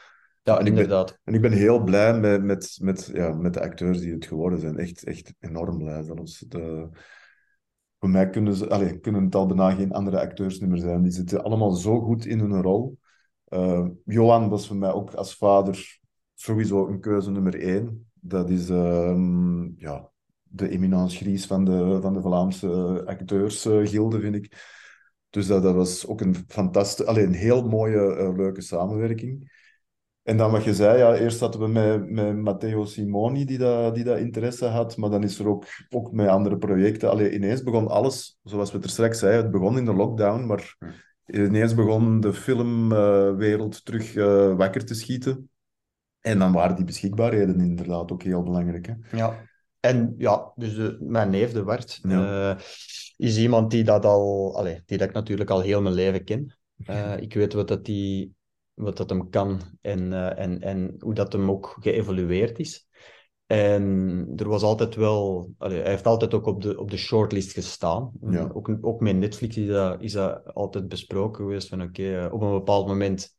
Ja, 0.47 0.59
en 0.59 0.67
ik 0.67 0.75
ben- 0.75 0.83
inderdaad. 0.83 1.19
En 1.25 1.35
ik 1.35 1.41
ben 1.41 1.53
heel 1.53 1.85
blij 1.85 2.19
met, 2.19 2.43
met, 2.43 2.79
met, 2.81 3.11
ja, 3.13 3.33
met 3.33 3.55
de 3.55 3.61
acteurs 3.61 3.99
die 3.99 4.13
het 4.13 4.27
geworden 4.27 4.59
zijn. 4.59 4.79
Echt, 4.79 5.05
echt 5.05 5.35
enorm 5.41 5.79
blij 5.79 6.03
zelfs. 6.03 6.39
De, 6.39 6.89
voor 7.99 8.09
mij 8.11 8.31
kunnen, 8.31 8.55
ze, 8.55 8.69
allee, 8.69 8.99
kunnen 9.01 9.25
het 9.25 9.35
al 9.35 9.47
bijna 9.47 9.71
geen 9.71 9.93
andere 9.93 10.21
acteurs 10.21 10.59
meer 10.59 10.79
zijn. 10.79 11.03
Die 11.03 11.13
zitten 11.13 11.45
allemaal 11.45 11.71
zo 11.71 12.01
goed 12.01 12.27
in 12.27 12.39
hun 12.39 12.63
rol. 12.63 12.99
Eh, 13.45 13.87
Johan 14.05 14.49
was 14.49 14.67
voor 14.67 14.77
mij 14.77 14.93
ook 14.93 15.15
als 15.15 15.37
vader 15.37 15.99
sowieso 16.35 16.89
een 16.89 17.01
keuze 17.01 17.31
nummer 17.31 17.61
één. 17.61 18.11
Dat 18.13 18.51
is 18.51 18.69
ehm, 18.69 19.81
ja, 19.81 20.11
de 20.43 20.69
eminence 20.69 21.17
gries 21.17 21.47
van 21.47 21.65
de, 21.65 21.99
van 22.01 22.13
de 22.13 22.21
Vlaamse 22.21 23.03
acteursgilde, 23.07 24.21
vind 24.21 24.35
ik. 24.35 24.75
Dus 25.31 25.47
dat, 25.47 25.63
dat 25.63 25.75
was 25.75 26.07
ook 26.07 26.21
een 26.21 26.35
fantastische, 26.49 27.11
alleen 27.11 27.27
een 27.27 27.35
heel 27.35 27.69
mooie, 27.69 28.17
eh, 28.17 28.37
leuke 28.37 28.61
samenwerking. 28.61 29.65
En 30.27 30.37
dan 30.37 30.51
wat 30.51 30.65
je 30.65 30.75
zei, 30.75 30.99
ja, 30.99 31.15
eerst 31.15 31.41
hadden 31.41 31.61
we 31.61 31.69
met, 31.69 32.11
met 32.11 32.37
Matteo 32.37 32.85
Simoni 32.85 33.45
die 33.45 33.59
dat, 33.59 33.95
die 33.95 34.05
dat 34.05 34.19
interesse 34.19 34.65
had, 34.67 34.97
maar 34.97 35.11
dan 35.11 35.23
is 35.23 35.39
er 35.39 35.49
ook, 35.49 35.65
ook 35.91 36.13
met 36.13 36.29
andere 36.29 36.59
projecten. 36.59 37.11
Allee, 37.11 37.33
ineens 37.35 37.63
begon 37.63 37.89
alles, 37.89 38.39
zoals 38.43 38.71
we 38.71 38.77
het 38.77 38.85
er 38.85 38.91
straks 38.91 39.19
zeiden, 39.19 39.43
het 39.43 39.51
begon 39.51 39.79
in 39.79 39.85
de 39.85 39.95
lockdown, 39.95 40.47
maar 40.47 40.77
ineens 41.27 41.75
begon 41.75 42.21
de 42.21 42.33
filmwereld 42.33 43.85
terug 43.85 44.15
eh, 44.15 44.57
wakker 44.57 44.85
te 44.85 44.95
schieten. 44.95 45.51
En 46.21 46.39
dan 46.39 46.53
waren 46.53 46.77
die 46.77 46.85
beschikbaarheden 46.85 47.61
inderdaad 47.61 48.13
ook 48.13 48.23
heel 48.23 48.43
belangrijk. 48.43 48.87
Hè? 48.87 49.17
Ja. 49.17 49.43
En 49.81 50.15
ja, 50.19 50.53
dus 50.55 50.75
de, 50.75 50.97
mijn 51.01 51.31
neef, 51.31 51.53
de 51.53 51.63
Wart, 51.63 51.99
Ja. 52.03 52.51
eh, 52.51 52.63
is 53.17 53.39
iemand 53.39 53.71
die 53.71 53.85
dat 53.85 54.05
al, 54.05 54.57
allee, 54.57 54.83
die 54.87 54.99
dat 54.99 55.09
ik 55.09 55.15
natuurlijk 55.15 55.51
al 55.51 55.61
heel 55.61 55.83
mijn 55.83 55.95
leven 55.95 56.25
ken. 56.25 56.55
Eh, 56.85 57.17
ik 57.17 57.35
weet 57.35 57.53
wat 57.53 57.69
dat, 57.69 57.85
die, 57.85 58.35
wat 58.77 58.97
dat 58.97 59.11
hem 59.11 59.31
kan 59.31 59.61
en, 59.81 60.13
eh, 60.13 60.45
en, 60.45 60.61
en 60.61 60.97
hoe 60.99 61.15
dat 61.15 61.33
hem 61.33 61.51
ook 61.51 61.77
geëvolueerd 61.81 62.59
is. 62.59 62.89
En 63.47 64.33
er 64.37 64.49
was 64.49 64.63
altijd 64.63 64.95
wel, 64.95 65.51
allee, 65.59 65.81
hij 65.81 65.91
heeft 65.91 66.07
altijd 66.07 66.35
ook 66.35 66.47
op 66.47 66.63
de, 66.63 66.79
op 66.81 66.91
de 66.91 66.97
shortlist 66.97 67.53
gestaan. 67.53 68.13
Ja. 68.31 68.51
Ook, 68.53 68.79
ook 68.81 69.01
met 69.01 69.17
Netflix 69.17 69.57
is 69.57 69.69
dat, 69.69 70.03
is 70.03 70.13
dat 70.13 70.55
altijd 70.55 70.89
besproken 70.89 71.45
geweest 71.45 71.69
van 71.69 71.83
oké, 71.83 72.25
eh, 72.25 72.33
op 72.33 72.41
een 72.41 72.51
bepaald 72.51 72.87
moment 72.87 73.37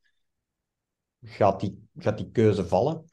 gaat 1.21 1.59
die, 1.59 1.87
gaat 1.97 2.17
die 2.17 2.31
keuze 2.31 2.65
vallen. 2.65 3.05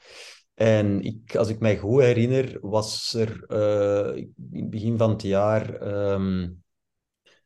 En 0.54 1.02
ik, 1.02 1.36
als 1.36 1.48
ik 1.48 1.60
mij 1.60 1.78
goed 1.78 2.00
herinner, 2.00 2.58
was 2.60 3.14
er 3.14 3.44
eh, 3.46 4.16
in 4.16 4.60
het 4.60 4.70
begin 4.70 4.98
van 4.98 5.10
het 5.10 5.22
jaar. 5.22 5.74
ehm, 5.74 6.48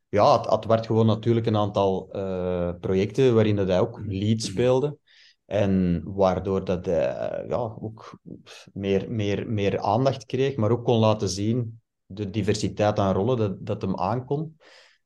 ja, 0.09 0.37
het, 0.37 0.49
het 0.49 0.65
werd 0.65 0.85
gewoon 0.85 1.05
natuurlijk 1.05 1.45
een 1.45 1.57
aantal 1.57 2.09
eh, 2.11 2.71
projecten 2.79 3.33
waarin 3.33 3.55
dat 3.55 3.67
hij 3.67 3.79
ook 3.79 4.01
lead 4.05 4.41
speelde. 4.41 4.97
En 5.45 6.03
waardoor 6.05 6.65
dat 6.65 6.85
hij 6.85 7.15
eh, 7.15 7.49
ja, 7.49 7.75
ook 7.81 8.19
meer, 8.73 9.11
meer, 9.11 9.49
meer 9.49 9.79
aandacht 9.79 10.25
kreeg, 10.25 10.55
maar 10.55 10.71
ook 10.71 10.85
kon 10.85 10.99
laten 10.99 11.29
zien 11.29 11.81
de 12.05 12.29
diversiteit 12.29 12.99
aan 12.99 13.13
rollen 13.13 13.37
dat, 13.37 13.65
dat 13.65 13.81
hem 13.81 13.99
aankon. 13.99 14.57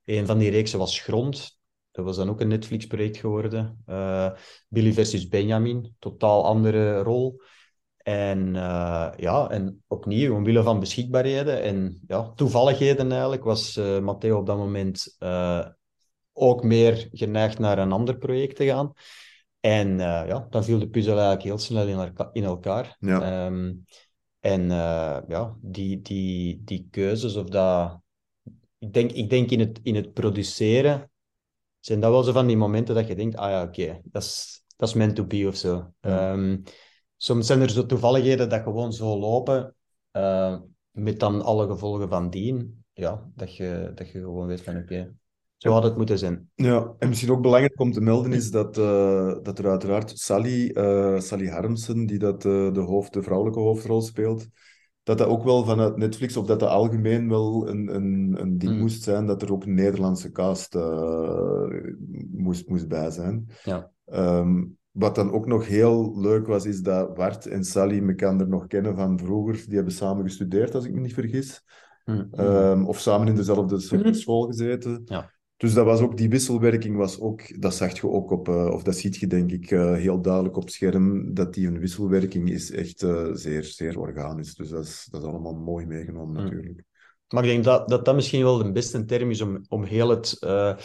Een 0.05 0.25
van 0.25 0.37
die 0.37 0.49
reeksen 0.49 0.79
was 0.79 0.99
Grond. 0.99 1.59
Dat 1.91 2.05
was 2.05 2.15
dan 2.15 2.29
ook 2.29 2.41
een 2.41 2.47
Netflix-project 2.47 3.17
geworden. 3.17 3.81
Eh, 3.85 4.31
Billy 4.67 4.93
versus 4.93 5.27
Benjamin, 5.27 5.95
totaal 5.99 6.45
andere 6.45 7.01
rol. 7.01 7.41
En 8.03 8.55
eh, 8.55 9.09
ja, 9.17 9.49
en 9.49 9.83
opnieuw, 9.87 10.35
omwille 10.35 10.63
van 10.63 10.79
beschikbaarheden 10.79 11.61
en 11.61 12.01
ja, 12.07 12.31
toevalligheden 12.35 13.11
eigenlijk, 13.11 13.43
was 13.43 13.77
eh, 13.77 13.99
Matteo 13.99 14.37
op 14.37 14.45
dat 14.45 14.57
moment 14.57 15.15
eh, 15.19 15.65
ook 16.33 16.63
meer 16.63 17.09
geneigd 17.11 17.59
naar 17.59 17.77
een 17.77 17.91
ander 17.91 18.17
project 18.17 18.55
te 18.55 18.65
gaan. 18.65 18.93
En 19.59 19.97
ja, 19.97 20.47
dan 20.49 20.63
viel 20.63 20.79
de 20.79 20.89
puzzel 20.89 21.13
eigenlijk 21.13 21.43
heel 21.43 21.57
snel 21.57 21.87
in, 21.87 21.97
elka- 21.97 22.29
in 22.33 22.43
elkaar. 22.43 22.95
Ja. 22.99 23.21
Ehm, 23.21 23.73
en 24.39 24.67
ja, 25.27 25.55
die, 25.61 26.01
die, 26.01 26.61
die 26.63 26.87
keuzes 26.91 27.35
of 27.35 27.49
dat... 27.49 28.01
Ik 28.79 28.93
denk, 28.93 29.11
ik 29.11 29.29
denk 29.29 29.51
in, 29.51 29.59
het, 29.59 29.79
in 29.83 29.95
het 29.95 30.13
produceren 30.13 31.11
zijn 31.79 31.99
dat 31.99 32.11
wel 32.11 32.23
zo 32.23 32.31
van 32.31 32.47
die 32.47 32.57
momenten 32.57 32.95
dat 32.95 33.07
je 33.07 33.15
denkt, 33.15 33.35
ah 33.35 33.49
ja, 33.49 33.63
oké, 33.63 34.01
dat 34.03 34.23
is 34.23 34.63
dat 34.75 34.89
is 34.89 34.95
meant 34.95 35.15
to 35.15 35.23
be 35.25 35.47
of 35.47 35.55
zo. 35.55 35.93
Ja. 36.01 36.31
Ehm, 36.31 36.57
soms 37.23 37.47
zijn 37.47 37.61
er 37.61 37.69
zo 37.69 37.85
toevalligheden 37.85 38.49
dat 38.49 38.61
gewoon 38.61 38.93
zo 38.93 39.17
lopen, 39.19 39.75
eh, 40.11 40.57
met 40.91 41.19
dan 41.19 41.41
alle 41.41 41.67
gevolgen 41.67 42.09
van 42.09 42.29
dien. 42.29 42.83
Ja, 42.93 43.29
dat 43.35 43.55
je, 43.55 43.91
dat 43.95 44.09
je 44.09 44.19
gewoon 44.19 44.47
weet 44.47 44.61
van, 44.61 44.77
oké, 44.77 45.13
zo 45.57 45.71
had 45.71 45.83
het 45.83 45.97
moeten 45.97 46.17
zijn. 46.17 46.49
Ja, 46.55 46.93
en 46.99 47.09
misschien 47.09 47.31
ook 47.31 47.41
belangrijk 47.41 47.79
om 47.79 47.91
te 47.91 48.01
melden 48.01 48.33
is 48.33 48.51
dat, 48.51 48.77
eh, 48.77 49.35
dat 49.41 49.59
er 49.59 49.69
uiteraard 49.69 50.19
Sally, 50.19 50.69
eh, 50.69 51.19
Sally 51.19 51.47
Harmsen, 51.47 52.05
die 52.05 52.19
dat, 52.19 52.41
de, 52.41 52.83
hoofd, 52.85 53.13
de 53.13 53.23
vrouwelijke 53.23 53.59
hoofdrol 53.59 54.01
speelt, 54.01 54.47
dat 55.03 55.17
dat 55.17 55.27
ook 55.27 55.43
wel 55.43 55.63
vanuit 55.63 55.97
Netflix, 55.97 56.37
of 56.37 56.45
dat 56.45 56.59
dat 56.59 56.69
algemeen 56.69 57.29
wel 57.29 57.69
een, 57.69 57.95
een, 57.95 58.35
een 58.39 58.57
ding 58.57 58.73
Mm. 58.73 58.79
moest 58.79 59.03
zijn, 59.03 59.25
dat 59.25 59.41
er 59.41 59.51
ook 59.51 59.63
een 59.63 59.73
Nederlandse 59.73 60.31
cast 60.31 60.75
moest, 62.31 62.67
moest 62.67 62.87
bij 62.87 63.11
zijn. 63.11 63.49
Ja. 63.63 63.91
Ehm, 64.05 64.63
wat 64.93 65.15
dan 65.15 65.31
ook 65.31 65.47
nog 65.47 65.67
heel 65.67 66.19
leuk 66.19 66.47
was, 66.47 66.65
is 66.65 66.81
dat 66.81 67.13
Bart 67.13 67.45
en 67.45 67.63
Sally 67.63 68.07
elkaar 68.07 68.47
nog 68.47 68.67
kennen 68.67 68.95
van 68.95 69.19
vroeger. 69.19 69.63
Die 69.65 69.75
hebben 69.75 69.93
samen 69.93 70.23
gestudeerd, 70.23 70.75
als 70.75 70.85
ik 70.85 70.93
me 70.93 70.99
niet 70.99 71.13
vergis. 71.13 71.63
Mm. 72.05 72.27
Ehm, 72.31 72.85
of 72.85 72.99
samen 72.99 73.27
in 73.27 73.35
dezelfde 73.35 73.97
Mhm. 73.97 74.13
school 74.13 74.45
gezeten. 74.45 75.01
Ja. 75.05 75.31
Dus 75.57 75.73
dat 75.73 75.85
was 75.85 75.99
ook, 76.01 76.17
die 76.17 76.29
wisselwerking 76.29 76.95
was 76.97 77.19
ook, 77.19 77.61
dat 77.61 77.75
zag 77.75 77.99
je 77.99 78.09
ook 78.09 78.31
op, 78.31 78.47
eh, 78.47 78.65
of 78.65 78.83
dat 78.83 78.97
ziet 78.97 79.15
je 79.15 79.27
denk 79.27 79.51
ik 79.51 79.71
eh, 79.71 79.93
heel 79.93 80.21
duidelijk 80.21 80.57
op 80.57 80.69
scherm, 80.69 81.33
dat 81.33 81.53
die 81.53 81.67
een 81.67 81.79
wisselwerking 81.79 82.49
is 82.49 82.71
echt 82.71 83.03
eh, 83.03 83.29
zeer, 83.33 83.63
zeer 83.63 83.99
organisch. 83.99 84.55
Dus 84.55 84.69
dat 84.69 84.83
is, 84.83 85.07
dat 85.11 85.21
is 85.21 85.27
allemaal 85.27 85.55
mooi 85.55 85.85
meegenomen 85.85 86.35
Mm. 86.35 86.43
natuurlijk. 86.43 86.83
Maar 87.27 87.43
ik 87.43 87.49
denk 87.49 87.63
dat, 87.63 87.89
dat 87.89 88.05
dat 88.05 88.15
misschien 88.15 88.43
wel 88.43 88.57
de 88.57 88.71
beste 88.71 89.05
term 89.05 89.29
is 89.29 89.41
om, 89.41 89.65
om 89.67 89.83
heel 89.83 90.09
het 90.09 90.37
eh, 90.39 90.75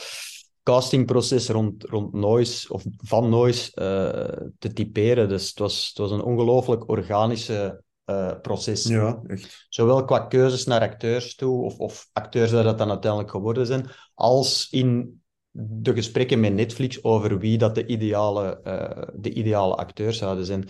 castingproces 0.68 1.48
rond, 1.48 1.84
rond 1.84 2.12
Noise, 2.12 2.72
of 2.72 2.84
van 2.96 3.28
Noise, 3.28 3.70
eh, 3.74 4.46
te 4.58 4.72
typeren. 4.72 5.28
Dus 5.28 5.48
het 5.48 5.58
was, 5.58 5.88
het 5.88 5.98
was 5.98 6.10
een 6.10 6.22
ongelooflijk 6.22 6.88
organische 6.88 7.82
eh, 8.04 8.40
proces. 8.42 8.84
Ja, 8.84 9.20
echt. 9.26 9.66
Zowel 9.68 10.04
qua 10.04 10.18
keuzes 10.18 10.64
naar 10.64 10.80
acteurs 10.80 11.34
toe, 11.34 11.64
of, 11.64 11.78
of 11.78 12.08
acteurs 12.12 12.50
dat 12.50 12.64
dat 12.64 12.78
dan 12.78 12.90
uiteindelijk 12.90 13.30
geworden 13.30 13.66
zijn, 13.66 13.90
als 14.14 14.68
in 14.70 15.20
de 15.50 15.94
gesprekken 15.94 16.40
met 16.40 16.54
Netflix 16.54 17.04
over 17.04 17.38
wie 17.38 17.58
dat 17.58 17.74
de 17.74 17.86
ideale, 17.86 18.60
uh, 18.64 19.08
de 19.14 19.32
ideale 19.32 19.74
acteurs 19.74 20.18
zouden 20.18 20.44
zijn. 20.46 20.68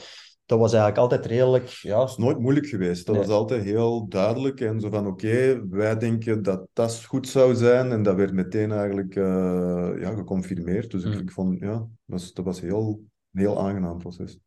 Dat 0.49 0.59
was 0.59 0.73
eigenlijk 0.73 1.01
altijd 1.03 1.27
redelijk... 1.27 1.69
Ja. 1.69 1.99
Dat 1.99 2.09
is 2.09 2.17
nooit 2.17 2.39
moeilijk 2.39 2.67
geweest. 2.67 3.07
Dat 3.07 3.15
Nee. 3.17 3.25
was 3.25 3.35
altijd 3.35 3.63
heel 3.65 4.09
duidelijk. 4.09 4.61
En 4.61 4.81
zo 4.81 4.91
van, 4.91 5.07
oké, 5.07 5.67
wij 5.69 5.97
denken 5.99 6.43
dat 6.43 6.69
dat 6.73 7.05
goed 7.05 7.29
zou 7.29 7.55
zijn. 7.55 7.93
En 7.93 8.03
dat 8.03 8.17
werd 8.17 8.33
meteen 8.33 8.73
eigenlijk 8.73 9.17
eh, 9.17 9.91
ja, 10.01 10.15
geconfirmeerd. 10.15 10.91
Dus 10.91 11.05
ik, 11.05 11.13
Mm. 11.15 11.19
ik 11.21 11.31
vond, 11.31 11.59
ja, 11.61 11.73
dat 11.73 11.89
was, 12.05 12.33
dat 12.33 12.45
was 12.45 12.61
heel, 12.61 13.03
een 13.33 13.41
heel 13.41 13.61
aangenaam 13.61 13.99
proces. 13.99 14.39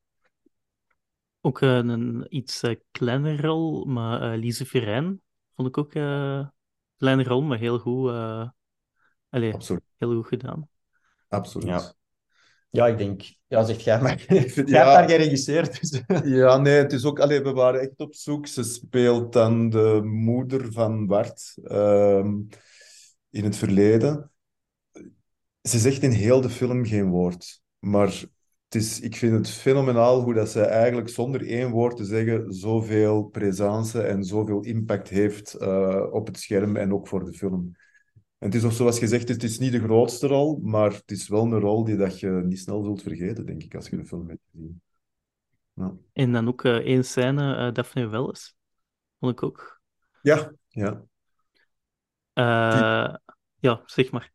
Ook 1.41 1.61
eh, 1.61 1.75
een 1.77 2.25
iets 2.29 2.61
eh, 2.61 2.75
kleinere 2.91 3.41
rol, 3.41 3.85
maar 3.85 4.33
eh 4.33 4.39
Lise 4.39 4.65
Verijn 4.65 5.21
vond 5.55 5.67
ik 5.67 5.77
ook 5.77 5.93
eh, 5.93 6.03
een 6.37 6.51
kleine 6.97 7.23
rol, 7.23 7.41
maar 7.41 7.57
heel 7.57 7.79
goed, 7.79 8.09
eh, 8.09 8.47
Absoluut. 9.53 9.81
heel 9.97 10.13
goed 10.15 10.27
gedaan. 10.27 10.69
Absoluut. 11.27 11.67
Ja. 11.67 11.93
Ja, 12.69 12.87
ik 12.87 12.97
denk... 12.97 13.39
Ja, 13.51 13.63
zegt 13.63 13.83
jij 13.83 14.01
maar. 14.01 14.25
Jij 14.27 14.37
ja. 14.37 14.53
hebt 14.53 14.65
daar 14.65 15.09
geregisseerd, 15.09 15.79
dus... 15.79 16.01
Ja, 16.37 16.57
nee, 16.57 16.73
het 16.77 16.93
is 16.93 17.05
ook... 17.05 17.19
Allee, 17.19 17.41
we 17.41 17.51
waren 17.51 17.81
echt 17.81 17.99
op 17.99 18.15
zoek. 18.15 18.47
Ze 18.47 18.63
speelt 18.63 19.33
dan 19.33 19.69
de 19.69 20.01
moeder 20.03 20.71
van 20.71 21.07
Bart 21.07 21.57
ehm, 21.63 22.39
in 23.29 23.43
het 23.43 23.55
verleden. 23.55 24.31
Ze 25.61 25.79
zegt 25.79 26.03
in 26.03 26.11
heel 26.11 26.41
de 26.41 26.49
film 26.49 26.85
geen 26.85 27.09
woord. 27.09 27.61
Maar 27.79 28.07
het 28.65 28.75
is, 28.75 28.99
ik 28.99 29.15
vind 29.15 29.33
het 29.33 29.49
fenomenaal 29.49 30.21
hoe 30.21 30.33
dat 30.33 30.49
ze 30.49 30.61
eigenlijk 30.61 31.09
zonder 31.09 31.47
één 31.47 31.69
woord 31.69 31.97
te 31.97 32.05
zeggen 32.05 32.53
zoveel 32.53 33.23
presence 33.23 34.01
en 34.01 34.23
zoveel 34.23 34.63
impact 34.63 35.09
heeft 35.09 35.53
eh, 35.53 36.07
op 36.11 36.27
het 36.27 36.39
scherm 36.39 36.75
en 36.75 36.93
ook 36.93 37.07
voor 37.07 37.25
de 37.25 37.33
film. 37.33 37.71
En 38.41 38.47
het 38.47 38.55
is 38.55 38.63
ook 38.63 38.71
zoals 38.71 38.99
gezegd, 38.99 39.27
het 39.27 39.43
is 39.43 39.59
niet 39.59 39.71
de 39.71 39.79
grootste 39.79 40.27
rol, 40.27 40.59
maar 40.61 40.91
het 40.91 41.11
is 41.11 41.27
wel 41.27 41.43
een 41.43 41.59
rol 41.59 41.83
die 41.83 41.95
dat 41.95 42.19
je 42.19 42.29
niet 42.29 42.59
snel 42.59 42.83
zult 42.83 43.01
vergeten, 43.01 43.45
denk 43.45 43.63
ik, 43.63 43.75
als 43.75 43.89
je 43.89 43.97
de 43.97 44.05
film 44.05 44.29
hebt 44.29 44.41
gezien. 44.51 44.81
Ja. 45.73 45.93
En 46.13 46.31
dan 46.31 46.47
ook 46.47 46.63
eh 46.63 46.75
één 46.75 47.05
scène, 47.05 47.55
eh 47.55 47.73
Daphne 47.73 48.07
Welles, 48.07 48.55
vond 49.19 49.31
ik 49.31 49.43
ook. 49.43 49.81
Ja, 50.21 50.53
ja. 50.67 51.03
Eh, 52.33 53.15
ja, 53.59 53.81
zeg 53.85 54.11
maar. 54.11 54.31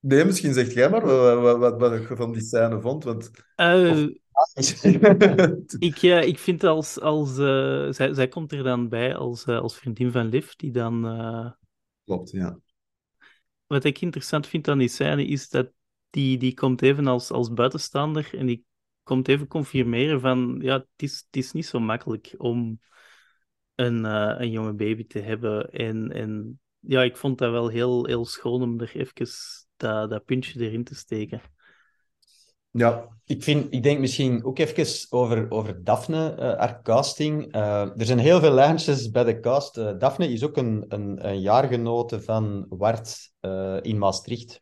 Nee, 0.00 0.24
misschien 0.24 0.54
zegt 0.54 0.72
jij 0.72 0.90
maar 0.90 1.06
wat, 1.06 1.58
wat, 1.58 1.80
wat, 1.80 2.08
je 2.08 2.16
van 2.16 2.32
die 2.32 2.42
scène 2.42 2.80
vond, 2.80 3.04
want... 3.04 3.30
Of- 3.56 4.24
ik, 5.78 5.96
ja, 5.96 6.20
ik 6.20 6.38
vind 6.38 6.64
als, 6.64 7.00
als 7.00 7.34
zij, 7.96 8.14
zij 8.14 8.28
komt 8.28 8.52
er 8.52 8.62
dan 8.62 8.88
bij 8.88 9.16
als, 9.16 9.46
als 9.46 9.76
vriendin 9.76 10.12
van 10.12 10.26
Liv, 10.26 10.52
die 10.52 10.72
dan 10.72 11.04
Klopt, 12.04 12.30
ja. 12.30 12.58
Wat 13.66 13.84
ik 13.84 14.00
interessant 14.00 14.46
vind 14.46 14.68
aan 14.68 14.78
die 14.78 14.88
scène 14.88 15.26
is 15.26 15.48
dat 15.48 15.70
die, 16.10 16.38
die 16.38 16.54
komt 16.54 16.82
even 16.82 17.06
als, 17.06 17.30
als 17.30 17.52
buitenstaander 17.52 18.30
en 18.38 18.46
die 18.46 18.64
komt 19.02 19.28
even 19.28 19.46
confirmeren 19.46 20.20
van 20.20 20.58
ja, 20.60 20.74
het 20.74 20.86
is, 20.96 21.16
het 21.26 21.36
is 21.36 21.52
niet 21.52 21.66
zo 21.66 21.80
makkelijk 21.80 22.34
om 22.36 22.80
een, 23.74 24.04
eh, 24.04 24.34
een 24.38 24.50
jonge 24.50 24.72
baby 24.72 25.06
te 25.06 25.18
hebben. 25.18 25.70
En, 25.70 26.12
en 26.12 26.60
ja, 26.78 27.02
ik 27.02 27.16
vond 27.16 27.38
dat 27.38 27.50
wel 27.50 27.68
heel, 27.68 28.06
heel 28.06 28.24
schoon 28.24 28.62
om 28.62 28.80
er 28.80 28.96
even 28.96 29.26
dat, 29.76 30.10
dat 30.10 30.24
puntje 30.24 30.60
erin 30.60 30.84
te 30.84 30.94
steken. 30.94 31.40
Ja, 32.76 33.08
Ik, 33.24 33.42
vind, 33.42 33.72
ik 33.72 33.82
denk 33.82 34.00
misschien 34.00 34.44
ook 34.44 34.58
even 34.58 35.06
over, 35.10 35.50
over 35.50 35.84
Daphne, 35.84 36.34
eh 36.34 36.58
haar 36.58 36.82
casting. 36.82 37.52
Eh, 37.52 37.80
er 37.80 38.04
zijn 38.04 38.18
heel 38.18 38.40
veel 38.40 38.52
lijntjes 38.52 39.10
bij 39.10 39.24
de 39.24 39.40
cast. 39.40 39.76
Eh, 39.78 39.98
Daphne 39.98 40.32
is 40.32 40.44
ook 40.44 40.56
een, 40.56 40.84
een, 40.88 41.28
een 41.28 41.40
jaargenote 41.40 42.20
van 42.22 42.66
Wart 42.68 43.34
in 43.82 43.98
Maastricht. 43.98 44.60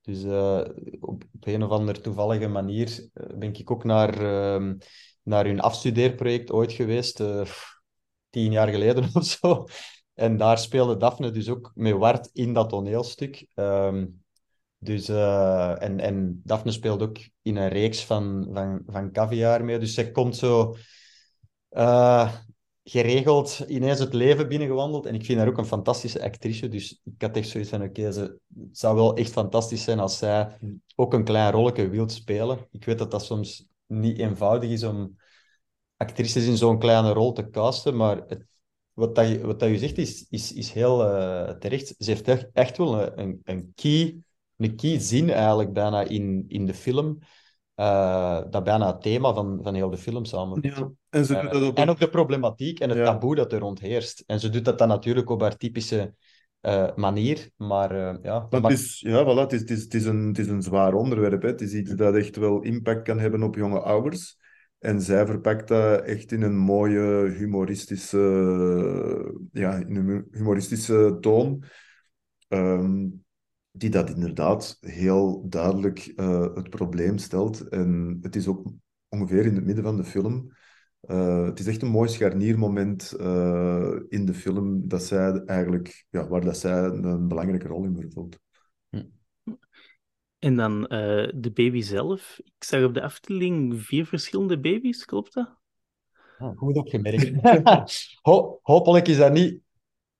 Dus 0.00 0.24
op, 1.00 1.24
op 1.34 1.46
een 1.46 1.62
of 1.62 1.70
andere 1.70 2.00
toevallige 2.00 2.48
manier 2.48 3.08
ben 3.34 3.54
ik 3.54 3.70
ook 3.70 3.84
naar, 3.84 4.20
ehm, 4.20 4.74
naar 5.22 5.44
hun 5.44 5.60
afstudeerproject 5.60 6.50
ooit 6.50 6.72
geweest, 6.72 7.22
tien 8.30 8.52
jaar 8.52 8.68
geleden 8.68 9.10
of 9.14 9.24
zo. 9.24 9.66
En 10.14 10.36
daar 10.36 10.58
speelde 10.58 10.96
Daphne 10.96 11.30
dus 11.30 11.48
ook 11.48 11.72
met 11.74 11.96
Wart 11.96 12.30
in 12.32 12.52
dat 12.52 12.68
toneelstuk. 12.68 13.46
Ehm, 13.54 14.06
dus, 14.82 15.08
eh, 15.08 15.82
en, 15.82 16.00
en 16.00 16.40
Daphne 16.44 16.72
speelt 16.72 17.02
ook 17.02 17.18
in 17.42 17.56
een 17.56 17.68
reeks 17.68 18.04
van, 18.04 18.48
van, 18.52 18.82
van 18.86 19.12
Caviar 19.12 19.64
mee. 19.64 19.78
Dus 19.78 19.94
zij 19.94 20.10
komt 20.10 20.36
zo 20.36 20.76
eh, 21.68 22.34
geregeld 22.84 23.64
ineens 23.68 23.98
het 23.98 24.14
leven 24.14 24.48
binnengewandeld. 24.48 25.06
En 25.06 25.14
ik 25.14 25.24
vind 25.24 25.38
haar 25.38 25.48
ook 25.48 25.58
een 25.58 25.64
fantastische 25.64 26.22
actrice. 26.22 26.68
Dus 26.68 27.00
ik 27.04 27.22
had 27.22 27.36
echt 27.36 27.48
zoiets 27.48 27.70
van, 27.70 27.82
oké, 27.82 28.12
ze 28.12 28.20
het 28.20 28.78
zou 28.78 28.96
wel 28.96 29.16
echt 29.16 29.32
fantastisch 29.32 29.84
zijn 29.84 29.98
als 29.98 30.18
zij 30.18 30.58
ook 30.94 31.14
een 31.14 31.24
klein 31.24 31.52
rolletje 31.52 31.88
wil 31.88 32.08
spelen. 32.08 32.66
Ik 32.70 32.84
weet 32.84 32.98
dat 32.98 33.10
dat 33.10 33.24
soms 33.24 33.66
niet 33.86 34.18
eenvoudig 34.18 34.70
is 34.70 34.82
om 34.82 35.16
actrices 35.96 36.46
in 36.46 36.56
zo'n 36.56 36.78
kleine 36.78 37.12
rol 37.12 37.32
te 37.32 37.50
casten, 37.50 37.96
maar 37.96 38.16
het, 38.26 38.44
wat, 38.92 39.14
dat 39.14 39.40
wat 39.40 39.60
dat 39.60 39.68
je 39.68 39.78
zegt 39.78 39.98
is, 39.98 40.26
is, 40.30 40.52
is 40.52 40.72
heel 40.72 41.04
eh, 41.04 41.54
terecht. 41.54 41.94
Ze 41.98 42.10
heeft 42.10 42.28
echt, 42.28 42.48
echt 42.52 42.76
wel 42.76 43.18
een, 43.18 43.40
een 43.44 43.72
key 43.74 44.22
een 44.60 44.76
key 44.76 44.98
zin 44.98 45.30
eigenlijk 45.30 45.72
bijna 45.72 46.02
in, 46.02 46.44
in 46.48 46.66
de 46.66 46.74
film. 46.74 47.18
eh, 47.74 48.40
dat 48.50 48.64
bijna 48.64 48.86
het 48.86 49.02
thema 49.02 49.32
van, 49.34 49.58
van 49.62 49.74
heel 49.74 49.90
de 49.90 49.96
film 49.96 50.24
samen. 50.24 50.58
ja. 50.62 50.90
En 51.10 51.24
ze 51.24 51.34
Eh, 51.34 51.42
doet 51.42 51.52
dat 51.52 51.62
op 51.68 51.76
en 51.78 51.88
ook 51.88 51.98
de 51.98 52.08
problematiek 52.08 52.80
en 52.80 52.88
het 52.88 52.98
Ja. 52.98 53.04
taboe 53.04 53.34
dat 53.34 53.52
er 53.52 53.58
rond 53.58 53.80
heerst. 53.80 54.22
En 54.26 54.40
ze 54.40 54.48
doet 54.48 54.64
dat 54.64 54.78
dan 54.78 54.88
natuurlijk 54.88 55.30
op 55.30 55.40
haar 55.40 55.56
typische 55.56 56.14
eh, 56.60 56.94
manier. 56.96 57.50
Maar 57.56 57.90
eh, 57.90 58.16
ja, 58.22 58.46
Maar 58.50 58.62
het 58.62 58.70
is, 58.72 59.00
ja, 59.00 59.24
voilà, 59.24 59.38
het 59.40 59.52
is, 59.52 59.60
het 59.60 59.70
is, 59.70 59.82
het 59.82 59.94
is, 59.94 60.04
een, 60.04 60.26
het 60.26 60.38
is 60.38 60.46
een 60.46 60.62
zwaar 60.62 60.94
onderwerp. 60.94 61.42
Hè. 61.42 61.48
Het 61.48 61.60
is 61.60 61.72
iets 61.72 61.94
dat 61.94 62.14
echt 62.14 62.36
wel 62.36 62.62
impact 62.62 63.02
kan 63.02 63.18
hebben 63.18 63.42
op 63.42 63.54
jonge 63.54 63.80
ouders. 63.80 64.38
En 64.78 65.00
zij 65.00 65.26
verpakt 65.26 65.68
dat 65.68 66.00
echt 66.02 66.32
in 66.32 66.42
een 66.42 66.56
mooie 66.56 67.28
humoristische, 67.38 68.18
ja, 69.52 69.74
in 69.74 69.96
een 69.96 70.26
humoristische 70.30 71.16
toon. 71.20 71.64
Ehm, 72.48 73.06
die 73.70 73.90
dat 73.90 74.10
inderdaad 74.10 74.78
heel 74.80 75.48
duidelijk 75.48 76.12
eh, 76.16 76.54
het 76.54 76.70
probleem 76.70 77.18
stelt. 77.18 77.68
En 77.68 78.18
het 78.22 78.36
is 78.36 78.46
ook 78.48 78.72
ongeveer 79.08 79.46
in 79.46 79.54
het 79.54 79.64
midden 79.64 79.84
van 79.84 79.96
de 79.96 80.04
film. 80.04 80.52
Eh, 81.00 81.44
het 81.44 81.58
is 81.58 81.66
echt 81.66 81.82
een 81.82 81.88
mooi 81.88 82.08
scharniermoment 82.08 83.12
eh, 83.12 83.92
in 84.08 84.24
de 84.24 84.34
film 84.34 84.88
dat 84.88 85.02
zij 85.02 85.32
eigenlijk, 85.32 86.06
ja, 86.10 86.28
waar 86.28 86.44
dat 86.44 86.58
zij 86.58 86.84
een 86.84 87.28
belangrijke 87.28 87.68
rol 87.68 87.84
in 87.84 87.96
vervult. 87.96 88.38
En 90.38 90.56
dan 90.56 90.86
eh, 90.86 91.28
de 91.34 91.50
baby 91.50 91.80
zelf. 91.80 92.40
Ik 92.44 92.64
zag 92.64 92.84
op 92.84 92.94
de 92.94 93.02
afdeling 93.02 93.82
vier 93.82 94.06
verschillende 94.06 94.60
baby's, 94.60 95.04
klopt 95.04 95.34
dat? 95.34 95.58
Ah, 96.38 96.56
goed 96.56 96.76
opgemerkt. 96.76 97.30
Ho- 98.22 98.58
hopelijk 98.62 99.08
is 99.08 99.16
dat 99.16 99.32
niet... 99.32 99.60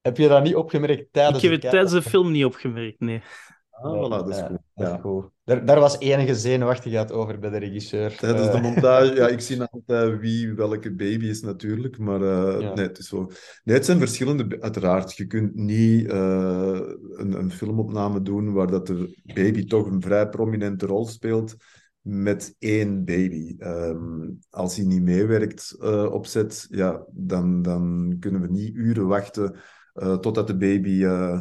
Heb 0.01 0.17
je 0.17 0.27
dat 0.27 0.43
niet 0.43 0.55
opgemerkt 0.55 1.07
tijdens 1.11 1.43
ik 1.43 1.49
heb 1.51 1.61
het 1.61 1.71
tijdens 1.71 1.91
de 1.91 2.01
film 2.01 2.31
niet 2.31 2.45
opgemerkt, 2.45 2.99
nee. 2.99 3.21
Ah, 3.69 3.93
voilà, 4.05 4.09
dat 4.09 4.29
is 4.29 4.37
Ja, 4.37 4.47
goed. 4.47 4.57
dat 4.73 4.87
is 4.87 4.93
Ja. 4.93 4.99
goed. 5.01 5.25
Daar, 5.43 5.65
daar 5.65 5.79
was 5.79 5.99
enige 5.99 6.35
zenuwachtigheid 6.35 7.11
over 7.11 7.39
bij 7.39 7.49
de 7.49 7.57
regisseur. 7.57 8.15
Tijdens 8.17 8.51
de 8.51 8.57
Eh, 8.57 8.61
montage, 8.63 9.13
ja, 9.15 9.27
ik 9.27 9.39
zie 9.39 9.61
altijd 9.63 10.19
wie 10.19 10.53
welke 10.53 10.93
baby 10.95 11.25
is 11.25 11.41
natuurlijk, 11.41 11.97
maar 11.97 12.21
eh, 12.21 12.61
Ja. 12.61 12.73
nee, 12.73 12.87
het 12.87 12.97
is 12.97 13.07
zo. 13.07 13.31
Nee, 13.63 13.75
het 13.75 13.85
zijn 13.85 13.97
verschillende, 13.99 14.61
uiteraard. 14.61 15.17
Je 15.17 15.25
kunt 15.25 15.55
niet 15.55 16.07
eh, 16.09 16.79
een, 17.13 17.33
een 17.33 17.51
filmopname 17.51 18.21
doen 18.21 18.53
waar 18.53 18.67
dat 18.67 18.87
de 18.87 19.19
baby 19.33 19.65
toch 19.65 19.85
een 19.85 20.01
vrij 20.01 20.29
prominente 20.29 20.85
rol 20.85 21.05
speelt 21.05 21.55
met 22.01 22.55
één 22.59 23.05
baby. 23.05 23.55
Ehm, 23.57 24.29
als 24.49 24.75
hij 24.75 24.85
niet 24.85 25.01
meewerkt 25.01 25.75
eh, 25.79 26.11
op 26.11 26.25
set, 26.25 26.67
ja, 26.69 27.03
dan, 27.11 27.61
dan 27.61 28.15
kunnen 28.19 28.41
we 28.41 28.47
niet 28.47 28.75
uren 28.75 29.07
wachten 29.07 29.55
eh, 29.93 30.17
totdat 30.17 30.47
de 30.47 30.57
baby 30.57 31.03
eh, 31.03 31.39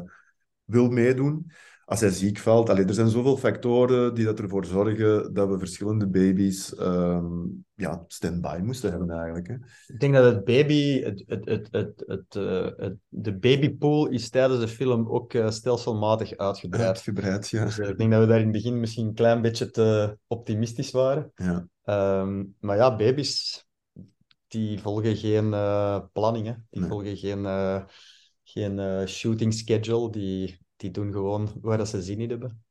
wil 0.65 0.89
meedoen 0.91 1.53
als 1.85 2.01
hij 2.01 2.11
ziek 2.11 2.39
valt. 2.39 2.69
Allee, 2.71 2.85
er 2.85 2.95
zijn 2.95 3.09
zoveel 3.09 3.37
factoren 3.37 4.15
die 4.15 4.25
dat 4.25 4.39
ervoor 4.39 4.65
zorgen 4.65 5.35
dat 5.35 5.49
we 5.49 5.59
verschillende 5.59 6.07
baby's 6.09 6.75
ehm 6.75 7.27
ja, 7.75 8.05
stand-by 8.07 8.61
moesten 8.63 8.91
hebben 8.91 9.11
eigenlijk. 9.11 9.47
Hè. 9.49 9.55
Ik 9.95 10.01
denk 10.01 10.15
dat 10.15 10.25
het 10.35 10.45
baby, 10.45 11.03
het, 11.03 11.23
het, 11.27 11.45
het, 11.45 11.69
het, 11.71 12.05
het, 12.07 12.35
eh, 12.37 12.89
de 13.09 13.35
babypool 13.39 14.07
is 14.09 14.31
tijdens 14.31 14.61
de 14.61 14.69
film 14.69 15.09
ook 15.09 15.35
stelselmatig 15.49 16.37
uitgebreid. 16.37 16.87
Uitgebreid, 16.87 17.49
ja. 17.49 17.65
Dus 17.65 17.79
ik 17.79 17.99
denk 17.99 18.11
dat 18.11 18.21
we 18.21 18.27
daar 18.27 18.39
in 18.39 18.43
het 18.45 18.53
begin 18.53 18.81
misschien 18.81 19.07
een 19.07 19.15
klein 19.15 19.43
beetje 19.43 19.71
te 19.71 20.19
optimistisch 20.27 20.91
waren. 20.91 21.33
ja. 21.35 21.67
Ehm, 21.85 22.45
maar 22.61 22.77
ja, 22.77 22.97
baby's, 22.97 23.67
die 24.49 24.81
volgen 24.81 25.17
geen 25.17 25.51
planning, 26.13 26.47
hè. 26.47 26.55
Die 26.71 26.81
Nee. 26.81 26.89
volgen 26.89 27.17
geen, 27.17 27.47
geen 28.53 28.79
eh, 28.79 29.07
shooting 29.07 29.55
schedule. 29.55 30.11
Die, 30.11 30.59
die 30.77 30.91
doen 30.91 31.13
gewoon 31.13 31.49
waar 31.61 31.79
dat 31.79 31.89
ze 31.89 32.03
zin 32.03 32.21
in 32.21 32.31
hebben. 32.31 32.65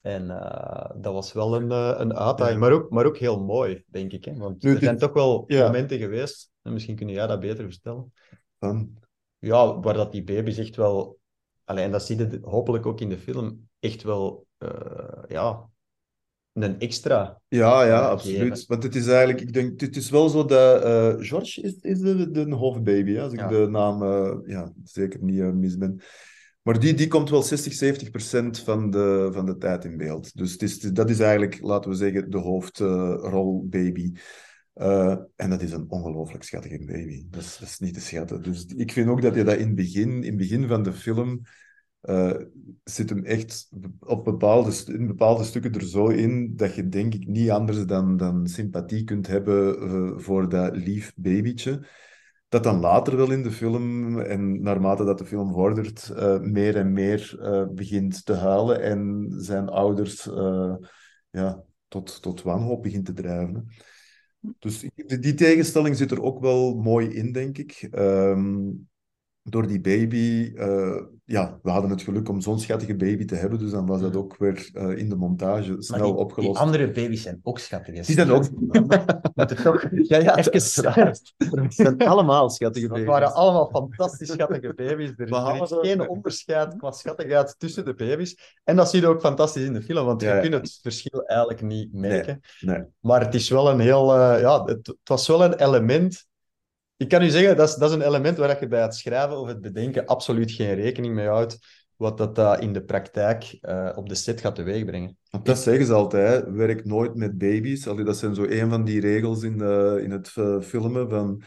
En 0.00 0.30
eh, 0.30 0.90
dat 0.96 1.12
was 1.12 1.32
wel 1.32 1.56
een, 1.56 1.70
eh, 1.70 1.94
een 1.98 2.16
uitdaging, 2.16 2.60
maar, 2.60 2.72
ook, 2.72 2.90
maar 2.90 3.06
ook 3.06 3.18
heel 3.18 3.40
mooi, 3.40 3.84
denk 3.86 4.12
ik. 4.12 4.24
Hè? 4.24 4.36
Want 4.36 4.62
Nu, 4.62 4.68
er 4.68 4.74
dit- 4.74 4.84
zijn 4.84 4.98
toch 4.98 5.12
wel 5.12 5.44
ja. 5.46 5.66
momenten 5.66 5.98
geweest, 5.98 6.50
en 6.62 6.72
misschien 6.72 6.96
kun 6.96 7.08
jij 7.08 7.26
dat 7.26 7.40
beter 7.40 7.70
vertellen, 7.70 8.12
ja, 9.38 9.80
waar 9.80 9.94
dat 9.94 10.12
die 10.12 10.24
baby's 10.24 10.58
echt 10.58 10.76
wel 10.76 11.18
alleen 11.64 11.90
dat 11.90 12.02
zie 12.02 12.18
je 12.18 12.38
hopelijk 12.42 12.86
ook 12.86 13.00
in 13.00 13.08
de 13.08 13.18
film, 13.18 13.68
echt 13.80 14.02
wel 14.02 14.46
ja, 15.28 15.68
een 16.62 16.78
extra. 16.78 17.40
Ja, 17.48 17.84
ja, 17.84 18.00
absoluut. 18.00 18.66
Want 18.66 18.82
het 18.82 18.94
is 18.94 19.06
eigenlijk, 19.06 19.40
ik 19.40 19.52
denk, 19.52 19.80
het 19.80 19.96
is 19.96 20.10
wel 20.10 20.28
zo 20.28 20.44
dat 20.44 20.84
uh, 20.84 21.26
George 21.26 21.60
is, 21.62 21.76
is 21.80 22.00
de, 22.00 22.30
de 22.30 22.54
hoofdbaby, 22.54 23.18
als 23.18 23.32
ik 23.32 23.38
ja. 23.38 23.48
de 23.48 23.66
naam 23.70 24.02
uh, 24.02 24.32
ja, 24.46 24.72
zeker 24.84 25.22
niet 25.22 25.38
uh, 25.38 25.50
mis 25.50 25.76
ben. 25.76 26.00
Maar 26.62 26.78
die, 26.78 26.94
die 26.94 27.08
komt 27.08 27.30
wel 27.30 27.42
60, 27.42 27.72
70 27.72 28.10
procent 28.10 28.58
van 28.58 28.90
de, 28.90 29.28
van 29.32 29.46
de 29.46 29.56
tijd 29.56 29.84
in 29.84 29.96
beeld. 29.96 30.36
Dus 30.36 30.52
het 30.52 30.62
is, 30.62 30.78
dat 30.80 31.10
is 31.10 31.20
eigenlijk, 31.20 31.60
laten 31.60 31.90
we 31.90 31.96
zeggen, 31.96 32.30
de 32.30 32.38
hoofdrolbaby. 32.38 34.12
en 35.36 35.50
dat 35.50 35.62
is 35.62 35.72
een 35.72 35.84
ongelooflijk 35.88 36.44
schattige 36.44 36.84
baby. 36.84 37.26
Dat 37.30 37.42
is, 37.42 37.56
dat 37.60 37.68
is 37.68 37.78
niet 37.78 37.94
te 37.94 38.00
schatten. 38.00 38.42
Dus 38.42 38.64
ik 38.64 38.92
vind 38.92 39.08
ook 39.08 39.22
dat 39.22 39.34
je 39.34 39.44
dat 39.44 39.56
in 39.56 39.66
het 39.66 39.74
begin, 39.74 40.10
in 40.10 40.22
het 40.24 40.36
begin 40.36 40.68
van 40.68 40.82
de 40.82 40.92
film 40.92 41.40
uh, 42.06 42.34
zit 42.84 43.10
hem 43.10 43.24
echt 43.24 43.68
op 44.00 44.24
bepaalde, 44.24 44.72
in 44.86 45.06
bepaalde 45.06 45.44
stukken 45.44 45.72
er 45.72 45.84
zo 45.86 46.06
in 46.06 46.56
dat 46.56 46.74
je 46.74 46.88
denk 46.88 47.14
ik 47.14 47.26
niet 47.26 47.50
anders 47.50 47.86
dan, 47.86 48.16
dan 48.16 48.46
sympathie 48.46 49.04
kunt 49.04 49.26
hebben 49.26 49.82
uh, 49.82 50.18
voor 50.18 50.48
dat 50.48 50.76
lief 50.76 51.12
babytje. 51.16 51.86
Dat 52.48 52.62
dan 52.62 52.80
later 52.80 53.16
wel 53.16 53.30
in 53.30 53.42
de 53.42 53.50
film, 53.50 54.18
en 54.20 54.62
naarmate 54.62 55.04
dat 55.04 55.18
de 55.18 55.26
film 55.26 55.52
vordert, 55.52 56.12
uh, 56.16 56.40
meer 56.40 56.76
en 56.76 56.92
meer 56.92 57.38
begint 57.74 58.24
te 58.24 58.32
huilen 58.32 58.82
en 58.82 59.32
zijn 59.36 59.68
ouders 59.68 60.24
ja, 61.30 61.62
tot, 61.88 62.22
tot 62.22 62.42
wanhoop 62.42 62.82
begint 62.82 63.04
te 63.04 63.12
drijven. 63.12 63.68
Dus 64.58 64.84
die, 64.94 65.18
die 65.18 65.34
tegenstelling 65.34 65.96
zit 65.96 66.10
er 66.10 66.22
ook 66.22 66.40
wel 66.40 66.74
mooi 66.74 67.08
in, 67.08 67.32
denk 67.32 67.58
ik. 67.58 67.88
Um, 67.92 68.88
door 69.48 69.66
die 69.66 69.80
baby, 69.80 70.52
uh, 70.54 71.02
ja, 71.24 71.58
we 71.62 71.70
hadden 71.70 71.90
het 71.90 72.02
geluk 72.02 72.28
om 72.28 72.40
zo'n 72.40 72.60
schattige 72.60 72.96
baby 72.96 73.24
te 73.24 73.34
hebben, 73.34 73.58
dus 73.58 73.70
dan 73.70 73.86
was 73.86 74.00
dat 74.00 74.16
ook 74.16 74.36
weer 74.36 74.70
uh, 74.72 74.98
in 74.98 75.08
de 75.08 75.16
montage 75.16 75.76
snel 75.78 76.12
die, 76.12 76.14
opgelost. 76.14 76.52
Die 76.52 76.62
andere 76.62 76.90
baby's 76.90 77.22
zijn 77.22 77.40
ook 77.42 77.58
schattig. 77.58 77.94
Die 77.94 78.14
zijn 78.14 78.30
ook... 78.30 78.44
toch... 79.64 79.88
Ja, 79.92 80.18
ja, 80.18 80.36
even... 80.36 80.52
Het 81.36 81.74
zijn 81.74 81.98
allemaal 81.98 82.50
schattige 82.50 82.86
baby's. 82.86 83.02
Het 83.02 83.10
waren 83.10 83.34
allemaal 83.34 83.68
fantastisch 83.70 84.28
schattige 84.28 84.72
baby's. 84.74 85.12
Er, 85.16 85.32
er 85.32 85.62
is 85.62 85.74
geen 85.80 86.08
onderscheid 86.08 86.76
qua 86.76 86.90
schattigheid 86.90 87.54
tussen 87.58 87.84
de 87.84 87.94
baby's. 87.94 88.58
En 88.64 88.76
dat 88.76 88.90
zie 88.90 89.00
je 89.00 89.06
ook 89.06 89.20
fantastisch 89.20 89.64
in 89.64 89.72
de 89.72 89.82
film, 89.82 90.06
want 90.06 90.22
ja, 90.22 90.34
je 90.34 90.40
kunt 90.40 90.54
het 90.54 90.78
verschil 90.82 91.22
eigenlijk 91.22 91.62
niet 91.62 91.92
merken. 91.92 92.40
Nee, 92.60 92.76
nee. 92.76 92.86
Maar 93.00 93.20
het 93.20 93.34
is 93.34 93.48
wel 93.48 93.70
een 93.70 93.80
heel... 93.80 94.14
Uh, 94.16 94.40
ja, 94.40 94.64
het, 94.64 94.86
het 94.86 94.96
was 95.04 95.26
wel 95.26 95.44
een 95.44 95.54
element 95.54 96.26
ik 96.96 97.08
kan 97.08 97.22
u 97.22 97.28
zeggen, 97.28 97.56
dat 97.56 97.68
is, 97.68 97.74
dat 97.74 97.90
is 97.90 97.96
een 97.96 98.06
element 98.06 98.36
waar 98.36 98.60
je 98.60 98.68
bij 98.68 98.82
het 98.82 98.94
schrijven 98.94 99.38
of 99.38 99.48
het 99.48 99.60
bedenken 99.60 100.06
absoluut 100.06 100.50
geen 100.52 100.74
rekening 100.74 101.14
mee 101.14 101.26
houdt, 101.26 101.58
wat 101.96 102.18
dat 102.18 102.38
uh, 102.38 102.56
in 102.58 102.72
de 102.72 102.84
praktijk 102.84 103.58
uh, 103.60 103.92
op 103.94 104.08
de 104.08 104.14
set 104.14 104.40
gaat 104.40 104.54
teweegbrengen. 104.54 105.16
Dat 105.42 105.58
zeggen 105.58 105.86
ze 105.86 105.92
altijd, 105.92 106.44
hè. 106.44 106.52
werk 106.52 106.84
nooit 106.84 107.14
met 107.14 107.38
baby's. 107.38 107.86
Allee, 107.86 108.04
dat 108.04 108.16
zijn 108.16 108.34
zo 108.34 108.44
een 108.44 108.70
van 108.70 108.84
die 108.84 109.00
regels 109.00 109.42
in, 109.42 109.58
de, 109.58 110.00
in 110.02 110.10
het 110.10 110.32
uh, 110.38 110.60
filmen 110.60 111.08
van, 111.10 111.42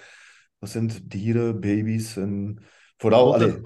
wat 0.58 0.70
zijn 0.70 0.88
het, 0.88 1.02
dieren, 1.04 1.60
baby's 1.60 2.16
en 2.16 2.64
vooral... 2.98 3.34
Allee. 3.34 3.62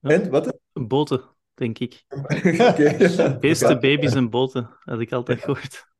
En, 0.00 0.30
wat? 0.30 0.58
Boten, 0.72 1.22
denk 1.54 1.78
ik. 1.78 2.04
beste 3.40 3.78
baby's 3.86 4.14
en 4.14 4.30
boten, 4.30 4.76
had 4.78 5.00
ik 5.00 5.12
altijd 5.12 5.40
gehoord. 5.40 5.90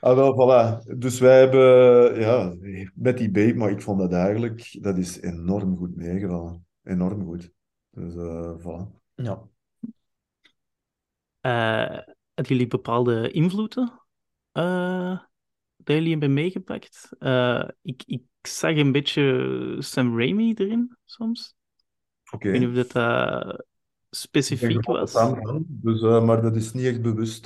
Ah, 0.00 0.14
wel, 0.14 0.34
voilà. 0.34 0.96
Dus 0.98 1.18
wij 1.18 1.38
hebben, 1.38 2.20
ja, 2.20 2.54
met 2.94 3.18
die 3.18 3.30
baby, 3.30 3.58
maar 3.58 3.70
ik 3.70 3.82
vond 3.82 3.98
dat 3.98 4.12
eigenlijk, 4.12 4.78
dat 4.80 4.98
is 4.98 5.20
enorm 5.20 5.76
goed 5.76 5.96
meegevallen. 5.96 6.66
Enorm 6.82 7.24
goed. 7.24 7.50
Dus, 7.90 8.14
uh, 8.14 8.52
voilà. 8.58 9.00
Ja. 9.14 9.42
Uh, 11.42 11.98
hadden 12.34 12.54
jullie 12.54 12.66
bepaalde 12.66 13.30
invloeden 13.30 13.92
uh, 14.52 15.18
dat 15.76 15.96
jullie 15.96 16.10
hebben 16.10 16.32
meegepakt? 16.32 17.08
Ik, 17.82 18.02
ik 18.06 18.22
zag 18.42 18.76
een 18.76 18.92
beetje 18.92 19.76
Sam 19.78 20.18
Raimi 20.18 20.54
erin, 20.54 20.96
soms. 21.04 21.54
Oké. 22.30 22.46
Ik 22.46 22.52
weet 22.52 22.68
niet 22.68 22.86
of 22.86 22.92
dat 22.92 23.64
specifiek 24.10 24.84
was. 24.84 25.12
Dus, 25.66 26.00
uh, 26.00 26.24
maar 26.24 26.42
dat 26.42 26.56
is 26.56 26.72
niet 26.72 26.84
echt 26.84 27.02
bewust, 27.02 27.44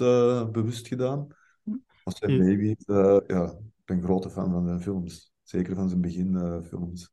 bewust 0.53 0.88
gedaan. 0.88 1.26
Als 2.05 2.19
zijn 2.19 2.39
baby, 2.39 2.75
uh, 2.87 3.19
ja, 3.27 3.45
ik 3.45 3.85
ben 3.85 3.97
een 3.97 4.03
grote 4.03 4.31
fan 4.31 4.53
van 4.53 4.67
zijn 4.67 4.81
films. 4.81 5.33
Zeker 5.43 5.75
van 5.75 5.89
zijn 5.89 6.01
beginfilms. 6.01 7.13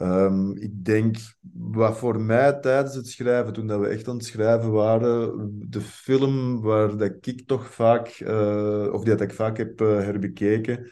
Um, 0.00 0.56
ik 0.56 0.84
denk, 0.84 1.16
wat 1.52 1.98
voor 1.98 2.20
mij 2.20 2.52
tijdens 2.52 2.94
het 2.94 3.08
schrijven, 3.08 3.52
toen 3.52 3.66
dat 3.66 3.80
we 3.80 3.86
echt 3.86 4.08
aan 4.08 4.16
het 4.16 4.24
schrijven 4.24 4.70
waren, 4.70 5.50
de 5.68 5.80
film 5.80 6.60
waar 6.60 6.96
dat 6.96 7.26
ik 7.26 7.46
toch 7.46 7.74
vaak, 7.74 8.20
uh, 8.20 8.88
of 8.92 9.04
die 9.04 9.16
dat 9.16 9.20
ik 9.20 9.32
vaak 9.32 9.56
heb 9.56 9.80
uh, 9.80 9.88
herbekeken, 9.88 10.90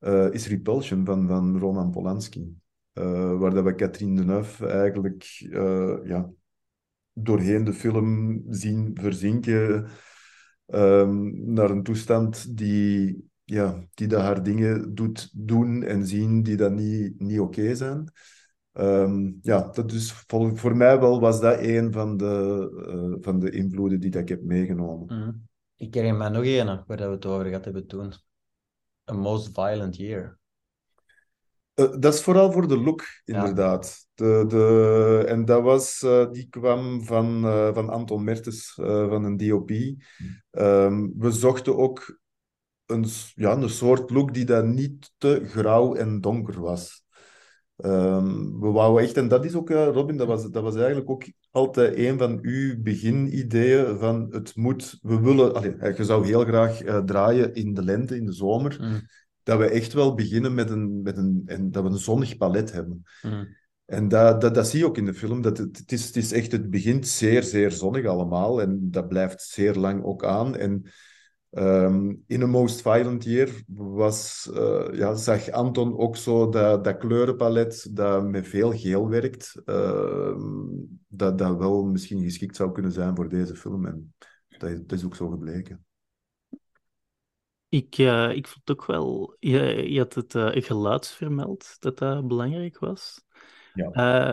uh, 0.00 0.32
is 0.32 0.48
Repulsion 0.48 1.04
van, 1.04 1.28
van 1.28 1.58
Roman 1.58 1.90
Polanski. 1.90 2.56
waar 2.92 3.54
dat 3.54 3.64
we 3.64 3.74
Catherine 3.74 4.20
Deneuve 4.20 4.66
eigenlijk 4.66 5.24
ja, 6.04 6.30
doorheen 7.12 7.64
de 7.64 7.72
film 7.72 8.42
zien 8.48 8.90
verzinken 9.00 9.86
um, 10.66 11.52
naar 11.52 11.70
een 11.70 11.82
toestand 11.82 12.56
die, 12.56 13.24
ja, 13.44 13.84
die 13.94 14.06
dat 14.06 14.20
haar 14.20 14.42
dingen 14.42 14.94
doet 14.94 15.30
doen 15.46 15.82
en 15.82 16.06
zien 16.06 16.42
die 16.42 16.56
dat 16.56 16.72
niet, 16.72 17.20
niet 17.20 17.40
oké 17.40 17.74
zijn. 17.74 18.12
Um, 18.72 19.38
ja, 19.42 19.68
dat 19.72 19.92
is 19.92 20.12
voor, 20.12 20.76
mij 20.76 21.00
wel 21.00 21.20
was 21.20 21.40
dat 21.40 21.58
een 21.60 21.92
van 21.92 22.16
de, 22.16 22.68
uh, 22.88 23.16
van 23.20 23.38
de 23.40 23.50
invloeden 23.50 24.00
die 24.00 24.18
ik 24.18 24.28
heb 24.28 24.42
meegenomen. 24.42 25.16
Mm. 25.16 25.48
Ik 25.76 25.94
herinner 25.94 26.18
me 26.18 26.28
nog 26.28 26.44
een 26.46 26.84
waar 26.86 26.96
we 26.96 27.04
het 27.04 27.26
over 27.26 27.44
gehad 27.44 27.64
hebben 27.64 27.86
toen. 27.86 28.12
A 29.10 29.12
Most 29.12 29.54
Violent 29.54 29.96
Year. 29.96 30.38
Uh, 31.74 31.94
dat 31.98 32.14
is 32.14 32.22
vooral 32.22 32.52
voor 32.52 32.68
de 32.68 32.78
look, 32.78 33.04
inderdaad. 33.24 34.06
Ja. 34.14 34.26
De, 34.26 34.44
de, 34.46 35.24
en 35.26 35.44
dat 35.44 35.62
was, 35.62 36.02
uh, 36.04 36.30
die 36.30 36.46
kwam 36.50 37.04
van, 37.04 37.44
uh, 37.44 37.74
van 37.74 37.88
Anton 37.88 38.24
Mertens, 38.24 38.72
van 38.76 39.24
een 39.24 39.36
DOP. 39.36 39.70
Um, 40.50 41.14
we 41.18 41.30
zochten 41.30 41.76
ook 41.76 42.20
een, 42.86 43.06
ja, 43.34 43.52
een 43.56 43.68
soort 43.68 44.10
look 44.10 44.34
die 44.34 44.44
dan 44.44 44.74
niet 44.74 45.12
te 45.18 45.42
grauw 45.46 45.94
en 45.94 46.20
donker 46.20 46.60
was. 46.60 47.04
Um, 47.76 48.60
we 48.60 48.68
wouden 48.68 49.02
echt, 49.02 49.16
en 49.16 49.28
dat 49.28 49.44
is 49.44 49.54
ook, 49.54 49.70
Robin, 49.70 50.16
dat 50.16 50.26
was, 50.26 50.50
dat 50.50 50.62
was 50.62 50.76
eigenlijk 50.76 51.10
ook 51.10 51.24
altijd 51.50 51.96
een 51.96 52.18
van 52.18 52.38
uw 52.42 52.82
beginideeën 52.82 53.98
van 53.98 54.26
het 54.30 54.56
moet, 54.56 54.98
we 55.02 55.20
willen, 55.20 55.76
je 55.96 56.04
zou 56.04 56.26
heel 56.26 56.44
graag 56.44 56.76
draaien 57.04 57.54
in 57.54 57.74
de 57.74 57.82
lente, 57.82 58.16
in 58.16 58.26
de 58.26 58.32
zomer. 58.32 58.76
Mm 58.80 59.00
dat 59.44 59.58
we 59.58 59.68
echt 59.68 59.92
wel 59.92 60.14
beginnen 60.14 60.54
met 60.54 60.70
een, 60.70 61.02
met 61.02 61.16
een, 61.16 61.42
en 61.46 61.70
dat 61.70 61.82
we 61.82 61.88
een 61.88 61.98
zonnig 61.98 62.36
palet 62.36 62.72
hebben. 62.72 63.02
Mm. 63.22 63.48
En 63.84 64.08
dat, 64.08 64.40
dat, 64.40 64.54
dat 64.54 64.68
zie 64.68 64.78
je 64.78 64.86
ook 64.86 64.98
in 64.98 65.04
de 65.04 65.14
film. 65.14 65.42
Dat 65.42 65.58
het, 65.58 65.78
het, 65.78 65.92
is, 65.92 66.06
het 66.06 66.16
is 66.16 66.32
echt, 66.32 66.52
het 66.52 66.70
begint 66.70 67.08
zeer, 67.08 67.42
zeer 67.42 67.70
zonnig 67.70 68.06
allemaal. 68.06 68.60
En 68.60 68.90
dat 68.90 69.08
blijft 69.08 69.42
zeer 69.42 69.74
lang 69.74 70.04
ook 70.04 70.24
aan. 70.24 70.56
En 70.56 70.82
um, 71.50 72.22
in 72.26 72.42
A 72.42 72.46
Most 72.46 72.82
Violent 72.82 73.24
Year 73.24 73.48
was, 73.66 74.50
uh, 74.54 74.88
ja, 74.92 75.14
zag 75.14 75.50
Anton 75.50 75.98
ook 75.98 76.16
zo 76.16 76.48
dat, 76.48 76.84
dat 76.84 76.96
kleurenpalet 76.96 77.96
dat 77.96 78.28
met 78.28 78.48
veel 78.48 78.72
geel 78.72 79.08
werkt. 79.08 79.62
Uh, 79.64 80.36
dat, 81.08 81.38
dat 81.38 81.56
wel 81.56 81.84
misschien 81.84 82.22
geschikt 82.22 82.56
zou 82.56 82.72
kunnen 82.72 82.92
zijn 82.92 83.16
voor 83.16 83.28
deze 83.28 83.56
film. 83.56 83.86
En 83.86 84.14
dat, 84.58 84.70
dat 84.88 84.98
is 84.98 85.04
ook 85.04 85.16
zo 85.16 85.28
gebleken. 85.28 85.84
Ik, 87.74 87.98
uh, 87.98 88.30
ik 88.30 88.46
vond 88.46 88.70
ook 88.70 88.86
wel, 88.86 89.36
je, 89.38 89.90
je 89.92 89.98
had 89.98 90.14
het 90.14 90.34
uh, 90.34 90.48
geluid 90.52 91.08
vermeld, 91.08 91.76
dat 91.78 91.98
dat 91.98 92.28
belangrijk 92.28 92.78
was. 92.78 93.24
Ja. 93.72 93.90
Uh, 93.92 94.28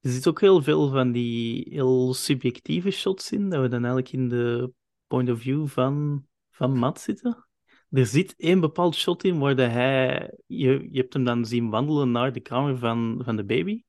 er 0.00 0.10
zit 0.10 0.28
ook 0.28 0.40
heel 0.40 0.62
veel 0.62 0.90
van 0.90 1.12
die 1.12 1.66
heel 1.70 2.14
subjectieve 2.14 2.90
shots 2.90 3.32
in, 3.32 3.48
dat 3.48 3.60
we 3.60 3.68
dan 3.68 3.84
eigenlijk 3.84 4.12
in 4.12 4.28
de 4.28 4.72
point 5.06 5.30
of 5.30 5.40
view 5.40 5.66
van, 5.68 6.26
van 6.50 6.78
Matt 6.78 7.00
zitten. 7.00 7.46
Er 7.90 8.06
zit 8.06 8.34
één 8.36 8.60
bepaald 8.60 8.94
shot 8.94 9.24
in 9.24 9.38
waar 9.38 9.56
hij, 9.56 10.34
je, 10.46 10.88
je 10.90 11.00
hebt 11.00 11.12
hem 11.12 11.24
dan 11.24 11.44
zien 11.44 11.70
wandelen 11.70 12.10
naar 12.10 12.32
de 12.32 12.40
kamer 12.40 12.78
van, 12.78 13.20
van 13.24 13.36
de 13.36 13.44
baby. 13.44 13.82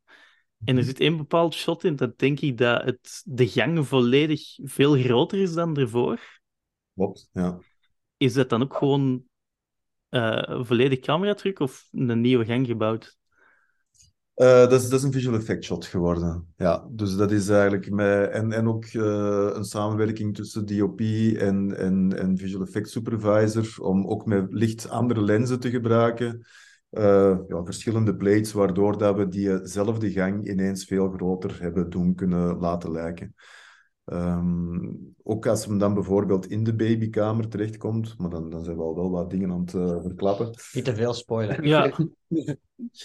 En 0.65 0.77
er 0.77 0.83
zit 0.83 0.99
één 0.99 1.17
bepaald 1.17 1.53
shot 1.53 1.83
in, 1.83 1.95
dat 1.95 2.19
denk 2.19 2.39
ik 2.39 2.57
dat 2.57 2.83
het, 2.83 3.21
de 3.25 3.47
gang 3.47 3.87
volledig 3.87 4.41
veel 4.63 4.95
groter 4.95 5.39
is 5.39 5.53
dan 5.53 5.77
ervoor. 5.77 6.39
Klopt, 6.93 7.29
ja 7.31 7.59
is 8.21 8.33
dat 8.33 8.49
dan 8.49 8.61
ook 8.61 8.75
gewoon 8.75 9.23
uh, 10.09 10.63
volledig 10.63 10.99
cameratruc 10.99 11.59
of 11.59 11.87
een 11.91 12.21
nieuwe 12.21 12.45
gang 12.45 12.67
gebouwd? 12.67 13.17
Uh, 14.35 14.47
dat, 14.47 14.81
is, 14.81 14.89
dat 14.89 14.99
is 14.99 15.05
een 15.05 15.11
visual 15.11 15.35
effect 15.35 15.63
shot 15.63 15.85
geworden. 15.85 16.53
Ja, 16.57 16.87
dus 16.91 17.15
dat 17.15 17.31
is 17.31 17.49
eigenlijk 17.49 17.89
met, 17.89 18.29
en, 18.29 18.51
en 18.51 18.67
ook 18.67 18.85
uh, 18.85 19.49
een 19.53 19.63
samenwerking 19.63 20.35
tussen 20.35 20.65
DOP 20.65 20.99
en, 20.99 21.77
en, 21.77 22.17
en 22.17 22.37
visual 22.37 22.63
effect 22.63 22.89
supervisor 22.89 23.83
om 23.83 24.07
ook 24.07 24.25
met 24.25 24.53
licht 24.53 24.89
andere 24.89 25.21
lenzen 25.21 25.59
te 25.59 25.69
gebruiken. 25.69 26.45
eh, 26.89 27.37
ja, 27.47 27.63
verschillende 27.63 28.15
plates, 28.15 28.51
waardoor 28.51 28.97
dat 28.97 29.15
we 29.15 29.27
diezelfde 29.27 30.11
gang 30.11 30.49
ineens 30.49 30.85
veel 30.85 31.09
groter 31.09 31.61
hebben 31.61 31.89
doen 31.89 32.15
kunnen 32.15 32.57
laten 32.57 32.91
lijken. 32.91 33.35
Ehm, 34.11 34.89
ook 35.23 35.45
als 35.45 35.65
hem 35.65 35.77
dan 35.77 35.93
bijvoorbeeld 35.93 36.45
in 36.45 36.63
de 36.63 36.73
babykamer 36.73 37.47
terechtkomt, 37.47 38.17
maar 38.17 38.29
dan, 38.29 38.49
dan 38.49 38.63
zijn 38.63 38.77
we 38.77 38.83
al 38.83 38.95
wel 38.95 39.09
wat 39.09 39.29
dingen 39.29 39.51
aan 39.51 39.59
het 39.59 39.73
uh, 39.73 40.01
verklappen. 40.01 40.49
Niet 40.73 40.85
te 40.85 40.95
veel 40.95 41.13
spoilen. 41.13 41.63
Ja. 41.63 41.81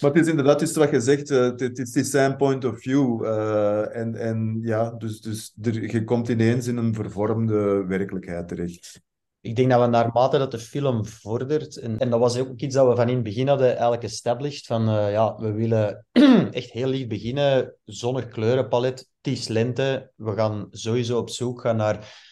maar 0.01 0.11
het 0.11 0.15
is 0.15 0.27
inderdaad 0.27 0.61
iets 0.61 0.75
wat 0.75 0.89
je 0.89 0.99
zegt, 0.99 1.29
uh, 1.31 1.39
het, 1.39 1.59
het, 1.59 1.95
is 1.95 2.09
zijn 2.09 2.35
point 2.37 2.65
of 2.65 2.79
view. 2.79 3.23
Uh, 3.23 3.95
en, 3.95 4.15
en 4.15 4.59
ja, 4.61 4.89
dus, 4.89 5.21
dus 5.21 5.53
er, 5.61 5.91
je 5.91 6.03
komt 6.03 6.27
ineens 6.27 6.67
in 6.67 6.77
een 6.77 6.93
vervormde 6.93 7.85
werkelijkheid 7.85 8.47
terecht. 8.47 9.01
Ik 9.47 9.55
denk 9.55 9.69
dat 9.69 9.81
we 9.81 9.87
naarmate 9.87 10.37
dat 10.37 10.51
de 10.51 10.59
film 10.59 11.05
vordert, 11.05 11.77
en, 11.77 11.99
en 11.99 12.09
dat 12.09 12.19
was 12.19 12.37
ook 12.37 12.59
iets 12.59 12.75
dat 12.75 12.87
we 12.87 12.95
van 12.95 13.09
in 13.09 13.15
het 13.15 13.23
begin 13.23 13.47
hadden 13.47 13.69
eigenlijk 13.69 14.03
established, 14.03 14.65
van 14.65 14.89
uh, 14.89 15.11
ja, 15.11 15.35
we 15.35 15.51
willen 15.51 16.05
echt 16.51 16.71
heel 16.71 16.87
lief 16.87 17.07
beginnen, 17.07 17.75
zonnig 17.85 18.27
kleurenpalet, 18.27 18.99
het 19.21 19.33
is 19.33 19.47
lente, 19.47 20.11
we 20.15 20.33
gaan 20.33 20.67
sowieso 20.71 21.17
op 21.17 21.29
zoek 21.29 21.61
gaan 21.61 21.75
naar 21.75 22.25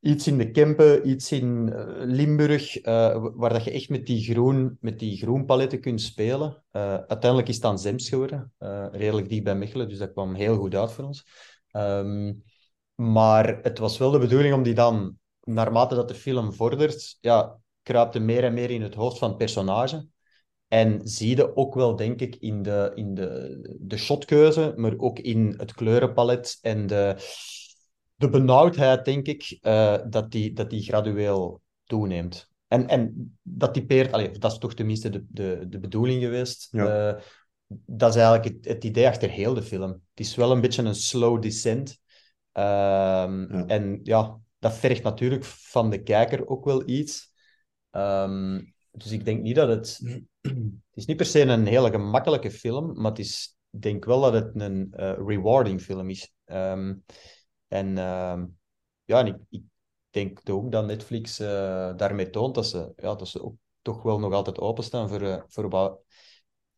iets 0.00 0.26
in 0.26 0.38
de 0.38 0.50
Kempen, 0.50 1.08
iets 1.08 1.32
in 1.32 1.72
uh, 1.72 1.84
Limburg, 1.98 2.84
uh, 2.84 3.26
waar 3.34 3.52
dat 3.52 3.64
je 3.64 3.70
echt 3.70 3.88
met 3.88 4.06
die, 4.06 4.32
groen, 4.32 4.76
met 4.80 4.98
die 4.98 5.16
groenpaletten 5.16 5.80
kunt 5.80 6.00
spelen. 6.00 6.64
uiteindelijk 6.70 7.48
is 7.48 7.54
het 7.54 7.62
dan 7.62 7.78
Zems 7.78 8.08
geworden, 8.08 8.52
redelijk 8.92 9.28
dicht 9.28 9.44
bij 9.44 9.56
Mechelen, 9.56 9.88
dus 9.88 9.98
dat 9.98 10.12
kwam 10.12 10.34
heel 10.34 10.56
goed 10.56 10.74
uit 10.74 10.92
voor 10.92 11.04
ons. 11.04 11.26
Um, 11.72 12.42
maar 12.94 13.58
het 13.62 13.78
was 13.78 13.98
wel 13.98 14.10
de 14.10 14.18
bedoeling 14.18 14.54
om 14.54 14.62
die 14.62 14.74
dan 14.74 15.18
naarmate 15.46 15.94
dat 15.94 16.08
de 16.08 16.14
film 16.14 16.52
vordert, 16.52 17.18
ja, 17.20 17.58
kruipt 17.82 18.14
er 18.14 18.22
meer 18.22 18.44
en 18.44 18.54
meer 18.54 18.70
in 18.70 18.82
het 18.82 18.94
hoofd 18.94 19.18
van 19.18 19.28
het 19.28 19.38
personage. 19.38 20.06
En 20.68 21.00
zie 21.08 21.36
je 21.36 21.56
ook 21.56 21.74
wel, 21.74 21.96
denk 21.96 22.20
ik, 22.20 22.36
in 22.36 22.62
de, 22.62 22.92
in 22.94 23.14
de, 23.14 23.58
de 23.80 23.96
shotkeuze, 23.96 24.72
maar 24.76 24.94
ook 24.96 25.18
in 25.18 25.54
het 25.56 25.74
kleurenpalet 25.74 26.58
en 26.60 26.86
de, 26.86 27.16
de 28.14 28.28
benauwdheid, 28.28 29.04
denk 29.04 29.26
ik, 29.26 29.58
uh, 29.62 29.96
dat, 30.08 30.30
die, 30.30 30.52
dat 30.52 30.70
die 30.70 30.82
gradueel 30.82 31.60
toeneemt. 31.84 32.48
En, 32.68 32.88
en 32.88 33.36
dat 33.42 33.74
typeert, 33.74 34.12
allee, 34.12 34.30
dat 34.30 34.52
is 34.52 34.58
toch 34.58 34.74
tenminste 34.74 35.10
de, 35.10 35.24
de, 35.28 35.66
de 35.68 35.78
bedoeling 35.78 36.22
geweest. 36.22 36.68
Ja. 36.70 37.14
Uh, 37.14 37.20
dat 37.86 38.14
is 38.14 38.20
eigenlijk 38.20 38.54
het, 38.54 38.64
het, 38.74 38.84
idee 38.84 39.06
achter 39.06 39.30
heel 39.30 39.54
de 39.54 39.62
film. 39.62 39.90
Het 39.90 40.26
is 40.26 40.34
wel 40.34 40.50
een 40.50 40.60
beetje 40.60 40.82
een 40.82 40.94
slow 40.94 41.42
descent. 41.42 41.98
Uh, 42.54 42.62
ja. 42.62 43.64
En 43.66 44.00
ja, 44.02 44.38
dat 44.58 44.74
vergt 44.74 45.02
natuurlijk 45.02 45.44
van 45.44 45.90
de 45.90 46.02
kijker 46.02 46.48
ook 46.48 46.64
wel 46.64 46.88
iets. 46.88 47.32
Um, 47.90 48.74
dus 48.90 49.12
ik 49.12 49.24
denk 49.24 49.42
niet 49.42 49.56
dat 49.56 49.68
het... 49.68 50.00
Het 50.40 51.04
is 51.04 51.06
niet 51.06 51.16
per 51.16 51.26
se 51.26 51.40
een 51.40 51.66
hele 51.66 51.90
gemakkelijke 51.90 52.50
film, 52.50 53.00
maar 53.00 53.10
het 53.10 53.18
is, 53.18 53.56
ik 53.70 53.82
denk 53.82 54.04
wel 54.04 54.20
dat 54.20 54.32
het 54.32 54.50
een 54.54 54.92
uh, 54.96 55.12
rewarding 55.26 55.80
film 55.80 56.10
is. 56.10 56.32
Um, 56.44 57.04
en 57.68 57.88
uh, 57.88 58.42
ja, 59.04 59.18
en 59.18 59.26
ik, 59.26 59.36
ik 59.50 59.62
denk 60.10 60.40
ook 60.50 60.72
dat 60.72 60.86
Netflix 60.86 61.40
uh, 61.40 61.46
daarmee 61.96 62.30
toont 62.30 62.54
dat 62.54 62.66
ze, 62.66 62.92
ja, 62.96 63.14
dat 63.14 63.28
ze 63.28 63.42
ook 63.42 63.54
toch 63.82 64.02
wel 64.02 64.18
nog 64.18 64.32
altijd 64.32 64.58
openstaan 64.58 65.08
voor, 65.08 65.22
uh, 65.22 65.42
voor, 65.46 65.68
wat, 65.68 65.98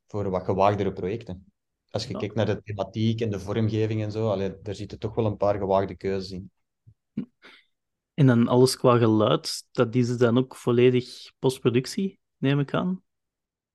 voor 0.06 0.30
wat 0.30 0.44
gewaagdere 0.44 0.92
projecten. 0.92 1.52
Als 1.90 2.06
je 2.06 2.12
ja. 2.12 2.18
kijkt 2.18 2.34
naar 2.34 2.46
de 2.46 2.62
thematiek 2.62 3.20
en 3.20 3.30
de 3.30 3.40
vormgeving 3.40 4.02
en 4.02 4.12
zo, 4.12 4.30
allee, 4.30 4.54
daar 4.62 4.74
zitten 4.74 4.98
toch 4.98 5.14
wel 5.14 5.26
een 5.26 5.36
paar 5.36 5.58
gewaagde 5.58 5.96
keuzes 5.96 6.30
in. 6.30 6.50
En 8.18 8.26
dan 8.26 8.48
alles 8.48 8.76
qua 8.76 8.98
geluid, 8.98 9.64
dat 9.72 9.94
is 9.94 10.16
dan 10.16 10.38
ook 10.38 10.56
volledig 10.56 11.32
postproductie, 11.38 12.18
neem 12.36 12.60
ik 12.60 12.74
aan? 12.74 13.02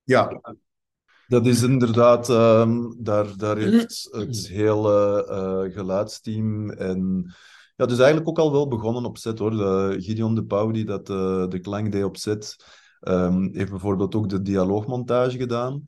Ja, 0.02 0.40
dat 1.26 1.46
is 1.46 1.62
inderdaad, 1.62 2.28
um, 2.28 2.96
daar, 3.04 3.36
daar 3.36 3.56
heeft 3.56 4.08
het 4.10 4.48
hele 4.48 5.26
uh, 5.30 5.74
geluidsteam 5.74 6.70
en 6.70 7.32
ja, 7.76 7.86
dus 7.86 7.98
eigenlijk 7.98 8.28
ook 8.28 8.38
al 8.38 8.52
wel 8.52 8.68
begonnen 8.68 9.04
op 9.04 9.18
set 9.18 9.38
hoor. 9.38 9.50
De 9.50 9.96
Gideon 9.98 10.34
de 10.34 10.44
Pauw, 10.44 10.70
die 10.70 10.84
dat, 10.84 11.08
uh, 11.08 11.48
de 11.48 11.58
klank 11.60 11.92
deed 11.92 12.04
op 12.04 12.16
set, 12.16 12.56
um, 13.00 13.50
heeft 13.52 13.70
bijvoorbeeld 13.70 14.14
ook 14.14 14.28
de 14.28 14.42
dialoogmontage 14.42 15.38
gedaan. 15.38 15.84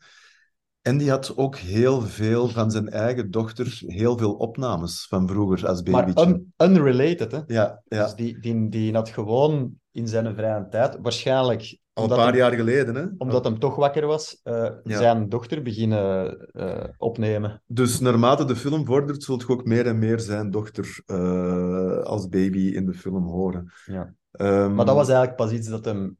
En 0.86 0.98
die 0.98 1.10
had 1.10 1.36
ook 1.36 1.56
heel 1.56 2.00
veel 2.00 2.48
van 2.48 2.70
zijn 2.70 2.88
eigen 2.88 3.30
dochter, 3.30 3.82
heel 3.86 4.18
veel 4.18 4.34
opnames 4.34 5.06
van 5.08 5.28
vroeger 5.28 5.68
als 5.68 5.82
babytje. 5.82 6.24
Maar 6.24 6.34
un 6.68 6.76
unrelated, 6.76 7.32
hè? 7.32 7.40
Ja, 7.46 7.82
ja. 7.84 8.02
Dus 8.02 8.14
die, 8.14 8.40
die, 8.40 8.68
die 8.68 8.94
had 8.94 9.08
gewoon 9.08 9.72
in 9.90 10.08
zijn 10.08 10.34
vrije 10.34 10.66
tijd, 10.70 10.98
waarschijnlijk... 11.02 11.78
Al 11.92 12.02
een 12.02 12.16
paar 12.16 12.26
hem, 12.26 12.36
jaar 12.36 12.52
geleden, 12.52 12.94
hè? 12.94 13.04
Omdat 13.18 13.44
hem 13.44 13.58
toch 13.58 13.76
wakker 13.76 14.06
was, 14.06 14.40
uh, 14.44 14.68
ja. 14.84 14.98
zijn 14.98 15.28
dochter 15.28 15.62
beginnen 15.62 16.36
uh, 16.52 16.84
opnemen. 16.96 17.62
Dus 17.66 18.00
naarmate 18.00 18.44
de 18.44 18.56
film 18.56 18.86
vordert, 18.86 19.22
zult 19.22 19.40
je 19.40 19.48
ook 19.48 19.64
meer 19.64 19.86
en 19.86 19.98
meer 19.98 20.20
zijn 20.20 20.50
dochter 20.50 21.02
uh, 21.06 21.98
als 21.98 22.28
baby 22.28 22.58
in 22.58 22.86
de 22.86 22.94
film 22.94 23.24
horen. 23.24 23.72
Ja. 23.86 24.14
Um, 24.40 24.74
maar 24.74 24.84
dat 24.86 24.94
was 24.94 25.08
eigenlijk 25.08 25.36
pas 25.36 25.52
iets 25.52 25.68
dat 25.68 25.84
hem 25.84 26.16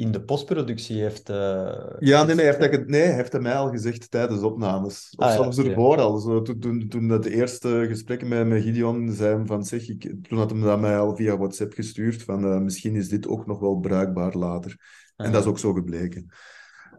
in 0.00 0.12
de 0.12 0.22
postproductie 0.22 1.00
heeft... 1.00 1.30
Uh, 1.30 1.72
ja, 1.98 2.24
nee, 2.24 2.34
nee, 2.34 2.44
heeft 2.44 2.58
hij, 2.58 2.84
nee, 2.86 3.02
heeft 3.02 3.32
hij 3.32 3.40
mij 3.40 3.54
al 3.54 3.70
gezegd 3.70 4.10
tijdens 4.10 4.42
opnames. 4.42 5.14
Of 5.16 5.24
ah, 5.24 5.32
zelfs 5.32 5.56
ja, 5.56 5.64
ervoor 5.64 5.96
ja. 5.96 6.02
al. 6.02 6.18
Zo, 6.18 6.42
toen, 6.42 6.58
toen, 6.58 6.88
toen 6.88 7.08
de 7.08 7.34
eerste 7.34 7.84
gesprekken 7.88 8.28
met, 8.28 8.46
met 8.46 8.62
Gideon 8.62 9.12
zijn 9.12 9.46
van 9.46 9.64
zeg, 9.64 9.88
ik, 9.88 10.14
toen 10.28 10.38
had 10.38 10.50
hij 10.50 10.60
dat 10.60 10.80
mij 10.80 10.98
al 10.98 11.16
via 11.16 11.36
WhatsApp 11.36 11.72
gestuurd 11.72 12.22
van 12.22 12.44
uh, 12.44 12.58
misschien 12.58 12.96
is 12.96 13.08
dit 13.08 13.28
ook 13.28 13.46
nog 13.46 13.58
wel 13.58 13.76
bruikbaar 13.76 14.36
later. 14.36 14.76
Ah, 15.16 15.26
en 15.26 15.32
dat 15.32 15.42
is 15.42 15.48
ook 15.48 15.58
zo 15.58 15.72
gebleken. 15.72 16.26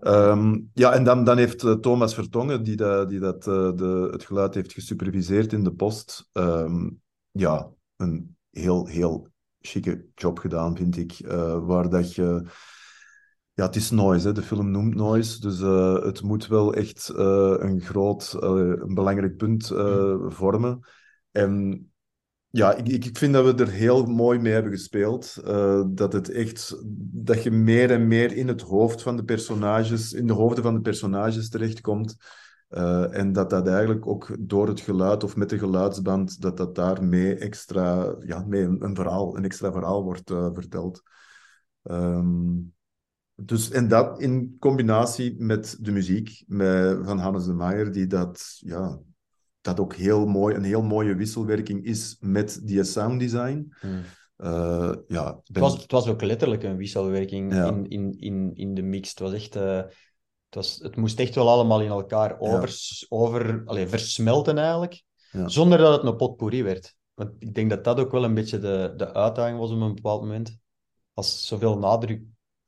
Um, 0.01 0.69
ja, 0.73 0.93
en 0.93 1.03
dan, 1.03 1.23
dan 1.23 1.37
heeft 1.37 1.63
uh, 1.63 1.73
Thomas 1.73 2.13
Vertongen, 2.13 2.63
die, 2.63 2.75
dat, 2.75 3.09
die 3.09 3.19
dat, 3.19 3.47
uh, 3.47 3.71
de, 3.75 4.07
het 4.11 4.23
geluid 4.23 4.53
heeft 4.53 4.73
gesuperviseerd 4.73 5.53
in 5.53 5.63
de 5.63 5.73
post, 5.73 6.29
um, 6.33 7.01
ja, 7.31 7.69
een 7.97 8.35
heel, 8.51 8.85
heel 8.85 9.27
chique 9.59 10.05
job 10.15 10.39
gedaan, 10.39 10.77
vind 10.77 10.97
ik. 10.97 11.17
Waar 11.61 11.89
dat 11.89 12.15
je 12.15 12.43
ja, 13.53 13.65
het 13.65 13.75
is 13.75 13.89
noise. 13.89 14.27
Hè. 14.27 14.33
De 14.33 14.41
film 14.41 14.71
noemt 14.71 14.95
noise. 14.95 15.39
Dus 15.39 15.59
uh, 15.59 16.03
het 16.03 16.21
moet 16.21 16.47
wel 16.47 16.73
echt 16.73 17.11
uh, 17.15 17.55
een 17.57 17.81
groot, 17.81 18.37
uh, 18.43 18.49
een 18.79 18.93
belangrijk 18.93 19.37
punt 19.37 19.67
vormen. 20.27 20.79
En 21.31 21.85
ja, 22.49 22.73
ik, 22.73 22.87
ik 22.87 23.17
vind 23.17 23.33
dat 23.33 23.45
we 23.45 23.63
er 23.63 23.71
heel 23.71 24.05
mooi 24.05 24.39
mee 24.39 24.53
hebben 24.53 24.71
gespeeld. 24.71 25.35
dat 25.95 26.13
het 26.13 26.29
echt, 26.29 26.75
dat 27.11 27.43
je 27.43 27.51
meer 27.51 27.91
en 27.91 28.07
meer 28.07 28.31
in 28.35 28.47
het 28.47 28.61
hoofd 28.61 29.01
van 29.01 29.15
de 29.15 29.23
personages, 29.23 30.13
in 30.13 30.27
de 30.27 30.33
hoofden 30.33 30.63
van 30.63 30.73
de 30.73 30.81
personages 30.81 31.49
terechtkomt. 31.49 32.15
en 33.09 33.31
dat 33.31 33.49
dat 33.49 33.67
eigenlijk 33.67 34.07
ook 34.07 34.35
door 34.39 34.67
het 34.67 34.79
geluid 34.79 35.23
of 35.23 35.35
met 35.35 35.49
de 35.49 35.57
geluidsband, 35.57 36.41
dat 36.41 36.57
dat 36.57 36.75
daarmee 36.75 37.35
extra, 37.35 38.15
ja, 38.19 38.45
mee 38.47 38.63
een, 38.63 38.83
een 38.83 38.95
verhaal, 38.95 39.37
een 39.37 39.43
extra 39.43 39.71
verhaal 39.71 40.03
wordt 40.03 40.31
verteld. 40.53 41.01
Um, 41.83 42.73
dus, 43.45 43.71
en 43.71 43.87
dat 43.87 44.19
in 44.19 44.55
combinatie 44.59 45.35
met 45.37 45.77
de 45.79 45.91
muziek 45.91 46.43
met, 46.47 46.99
van 47.03 47.19
Hannes 47.19 47.45
de 47.45 47.53
Maier, 47.53 47.91
die 47.91 48.07
dat, 48.07 48.57
ja, 48.57 48.99
dat 49.61 49.79
ook 49.79 49.95
heel 49.95 50.25
mooi, 50.25 50.55
een 50.55 50.63
heel 50.63 50.83
mooie 50.83 51.15
wisselwerking 51.15 51.85
is 51.85 52.17
met 52.19 52.61
die 52.63 52.83
sounddesign. 52.83 53.73
Hmm. 53.79 54.01
Uh, 54.37 54.93
ja, 55.07 55.31
ben... 55.31 55.41
het, 55.43 55.57
was, 55.57 55.81
het 55.81 55.91
was 55.91 56.07
ook 56.07 56.21
letterlijk 56.21 56.63
een 56.63 56.77
wisselwerking 56.77 57.53
ja. 57.53 57.67
in, 57.67 57.87
in, 57.87 58.19
in, 58.19 58.51
in 58.53 58.73
de 58.73 58.81
mix. 58.81 59.09
Het 59.09 59.19
was 59.19 59.33
echt... 59.33 59.55
Uh, 59.55 59.75
het, 60.45 60.55
was, 60.55 60.79
het 60.81 60.95
moest 60.95 61.19
echt 61.19 61.35
wel 61.35 61.49
allemaal 61.49 61.81
in 61.81 61.89
elkaar 61.89 62.39
over, 62.39 62.69
ja. 62.69 63.05
over 63.09 63.61
allez, 63.65 63.89
versmelten 63.89 64.57
eigenlijk. 64.57 65.03
Ja. 65.31 65.47
Zonder 65.47 65.77
dat 65.77 65.93
het 65.93 66.11
een 66.11 66.15
potpourri 66.15 66.63
werd. 66.63 66.95
Want 67.13 67.31
ik 67.39 67.53
denk 67.53 67.69
dat 67.69 67.83
dat 67.83 67.99
ook 67.99 68.11
wel 68.11 68.23
een 68.23 68.33
beetje 68.33 68.59
de, 68.59 68.93
de 68.97 69.13
uitdaging 69.13 69.59
was 69.59 69.71
op 69.71 69.81
een 69.81 69.95
bepaald 69.95 70.21
moment. 70.21 70.57
Als 71.13 71.47
zoveel 71.47 71.77
nadruk 71.77 72.21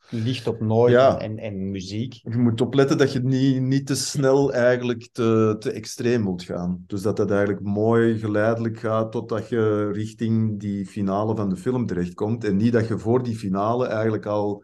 licht 0.09 0.47
op 0.47 0.59
nooit 0.59 0.93
ja. 0.93 1.19
en, 1.19 1.37
en 1.37 1.71
muziek. 1.71 2.13
Je 2.13 2.37
moet 2.37 2.61
opletten 2.61 2.97
dat 2.97 3.13
je 3.13 3.19
niet, 3.19 3.61
niet 3.61 3.87
te 3.87 3.95
snel 3.95 4.53
eigenlijk 4.53 5.09
te, 5.11 5.55
te 5.59 5.71
extreem 5.71 6.21
moet 6.21 6.43
gaan. 6.43 6.83
Dus 6.87 7.01
dat 7.01 7.17
dat 7.17 7.31
eigenlijk 7.31 7.61
mooi 7.61 8.19
geleidelijk 8.19 8.79
gaat 8.79 9.11
totdat 9.11 9.49
je 9.49 9.91
richting 9.91 10.59
die 10.59 10.85
finale 10.85 11.35
van 11.35 11.49
de 11.49 11.57
film 11.57 11.85
terechtkomt. 11.85 12.43
En 12.43 12.57
niet 12.57 12.73
dat 12.73 12.87
je 12.87 12.97
voor 12.97 13.23
die 13.23 13.35
finale 13.35 13.87
eigenlijk 13.87 14.25
al 14.25 14.63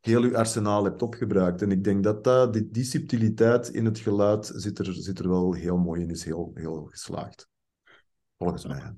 heel 0.00 0.24
je 0.24 0.36
arsenaal 0.36 0.84
hebt 0.84 1.02
opgebruikt. 1.02 1.62
En 1.62 1.70
ik 1.70 1.84
denk 1.84 2.04
dat, 2.04 2.24
dat 2.24 2.52
die, 2.52 2.68
die 2.70 2.84
subtiliteit 2.84 3.68
in 3.68 3.84
het 3.84 3.98
geluid 3.98 4.52
zit 4.54 4.78
er, 4.78 4.94
zit 4.94 5.18
er 5.18 5.28
wel 5.28 5.52
heel 5.52 5.76
mooi 5.76 6.02
in, 6.02 6.10
is 6.10 6.24
heel, 6.24 6.50
heel 6.54 6.84
geslaagd. 6.84 7.48
Volgens 8.38 8.66
mij. 8.66 8.94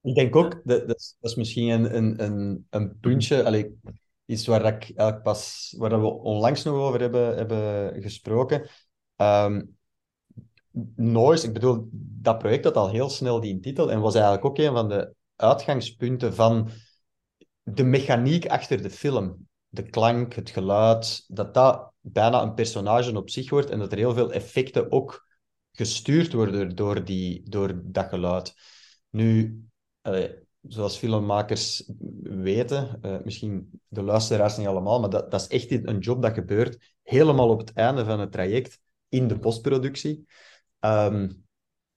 Ik 0.00 0.14
denk 0.14 0.36
ook, 0.36 0.60
dat, 0.64 0.88
dat, 0.88 0.96
is, 0.96 1.16
dat 1.20 1.30
is 1.30 1.36
misschien 1.36 1.68
een, 1.68 1.96
een, 1.96 2.24
een, 2.24 2.66
een 2.70 2.98
puntje. 2.98 3.44
Allee, 3.44 3.78
is 4.24 4.46
waar, 4.46 4.64
ik 4.64 4.82
eigenlijk 4.82 5.22
pas, 5.22 5.74
waar 5.78 6.00
we 6.00 6.06
onlangs 6.06 6.62
nog 6.62 6.74
over 6.74 7.00
hebben, 7.00 7.36
hebben 7.36 8.02
gesproken. 8.02 8.68
Um, 9.16 9.76
Noise, 10.96 11.46
ik 11.46 11.52
bedoel, 11.52 11.88
dat 11.92 12.38
project 12.38 12.64
had 12.64 12.76
al 12.76 12.90
heel 12.90 13.08
snel 13.08 13.40
die 13.40 13.60
titel 13.60 13.90
en 13.90 14.00
was 14.00 14.14
eigenlijk 14.14 14.44
ook 14.44 14.58
een 14.58 14.72
van 14.72 14.88
de 14.88 15.14
uitgangspunten 15.36 16.34
van 16.34 16.68
de 17.62 17.84
mechaniek 17.84 18.46
achter 18.46 18.82
de 18.82 18.90
film. 18.90 19.46
de 19.68 19.82
klank, 19.82 20.34
het 20.34 20.50
geluid, 20.50 21.24
dat 21.26 21.54
dat 21.54 21.92
bijna 22.00 22.42
een 22.42 22.54
personage 22.54 23.16
op 23.16 23.30
zich 23.30 23.50
wordt 23.50 23.70
en 23.70 23.78
dat 23.78 23.92
er 23.92 23.98
heel 23.98 24.14
veel 24.14 24.32
effecten 24.32 24.92
ook 24.92 25.26
gestuurd 25.72 26.32
worden 26.32 26.76
door, 26.76 27.04
die, 27.04 27.48
door 27.48 27.80
dat 27.84 28.08
geluid. 28.08 28.54
Nu, 29.10 29.62
zoals 30.68 30.96
filmmakers 30.96 31.90
weten, 32.22 32.98
uh, 33.02 33.16
misschien 33.24 33.80
de 33.88 34.02
luisteraars 34.02 34.56
niet 34.56 34.66
allemaal, 34.66 35.00
maar 35.00 35.10
dat, 35.10 35.30
dat 35.30 35.40
is 35.40 35.48
echt 35.48 35.86
een 35.86 35.98
job 35.98 36.22
dat 36.22 36.34
gebeurt 36.34 36.94
helemaal 37.02 37.48
op 37.48 37.58
het 37.58 37.72
einde 37.72 38.04
van 38.04 38.20
het 38.20 38.32
traject 38.32 38.80
in 39.08 39.28
de 39.28 39.38
postproductie. 39.38 40.26
Um, 40.80 41.44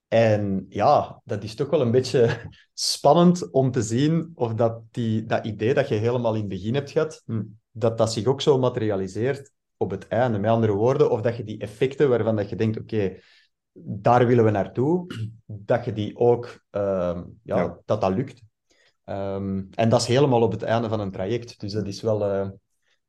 en 0.08 0.65
ja, 0.69 1.21
dat 1.23 1.43
is 1.43 1.56
toch 1.56 1.69
wel 1.69 1.82
een 1.82 1.91
beetje 1.91 2.49
spannend 2.73 3.51
om 3.51 3.71
te 3.71 3.82
zien 3.82 4.32
of 4.36 4.53
dat, 4.53 4.82
die, 4.91 5.25
dat 5.25 5.45
idee 5.45 5.73
dat 5.73 5.88
je 5.88 5.95
helemaal 5.95 6.34
in 6.34 6.39
het 6.39 6.49
begin 6.49 6.73
hebt 6.73 6.91
gehad, 6.91 7.21
hm, 7.25 7.43
dat 7.71 7.97
dat 7.97 8.13
zich 8.13 8.25
ook 8.25 8.41
zo 8.41 8.60
materialiseert 8.60 9.51
op 9.77 9.91
het 9.91 10.08
einde. 10.08 10.39
Met 10.39 10.51
andere 10.51 10.73
woorden, 10.73 11.12
of 11.12 11.21
dat 11.21 11.38
je 11.38 11.43
die 11.43 11.60
effecten 11.60 12.10
waarvan 12.10 12.36
dat 12.36 12.49
je 12.49 12.56
denkt, 12.56 12.80
oké, 12.80 13.17
daar 13.80 14.27
willen 14.27 14.43
we 14.43 14.51
naartoe, 14.51 15.06
dat 15.45 15.86
je 15.86 15.93
die 15.93 16.17
ook, 16.17 16.65
uh, 16.71 17.21
ja, 17.43 17.80
dat 17.86 18.01
dat 18.01 18.13
lukt. 18.13 18.41
Um, 19.10 19.67
en 19.74 19.89
dat 19.89 20.02
is 20.02 20.08
helemaal 20.08 20.41
op 20.41 20.52
het 20.52 20.62
einde 20.62 20.89
van 20.89 21.00
een 21.00 21.12
traject. 21.12 21.60
Dus 21.60 21.72
dat 21.72 21.88
is 21.88 22.02
wel, 22.02 22.22
uh, 22.22 22.50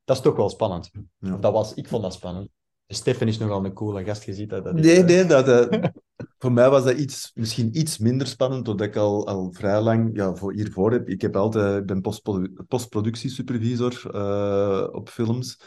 dat 0.03 0.15
is 0.15 0.21
toch 0.21 0.35
wel 0.35 0.49
spannend. 0.49 0.91
Ja. 1.17 1.37
Dat 1.37 1.53
was, 1.53 1.73
ik 1.73 1.87
vond 1.87 2.03
dat 2.03 2.13
spannend. 2.13 2.49
Stefan 2.87 3.27
is 3.27 3.37
nogal 3.37 3.65
een 3.65 3.73
coole 3.73 4.03
gast, 4.03 4.23
je 4.23 4.33
ziet 4.33 4.49
dat. 4.49 4.63
dat 4.63 4.73
nee, 4.73 5.03
nee, 5.03 5.25
dat, 5.25 5.71
uh, 5.71 5.83
voor 6.41 6.51
mij 6.51 6.69
was 6.69 6.83
dat 6.83 6.97
iets, 6.97 7.31
misschien 7.33 7.77
iets 7.77 7.97
minder 7.97 8.27
spannend, 8.27 8.65
doordat 8.65 8.87
ik 8.87 8.95
al, 8.95 9.27
al 9.27 9.51
vrij 9.51 9.81
lang 9.81 10.09
ja, 10.13 10.35
voor, 10.35 10.53
hiervoor 10.53 10.91
heb. 10.91 11.09
Ik 11.09 11.21
heb 11.21 11.35
altijd, 11.35 11.79
ik 11.79 11.85
ben 11.85 12.01
postproductiesupervisor 12.67 14.01
uh, 14.15 14.87
op 14.91 15.09
films. 15.09 15.61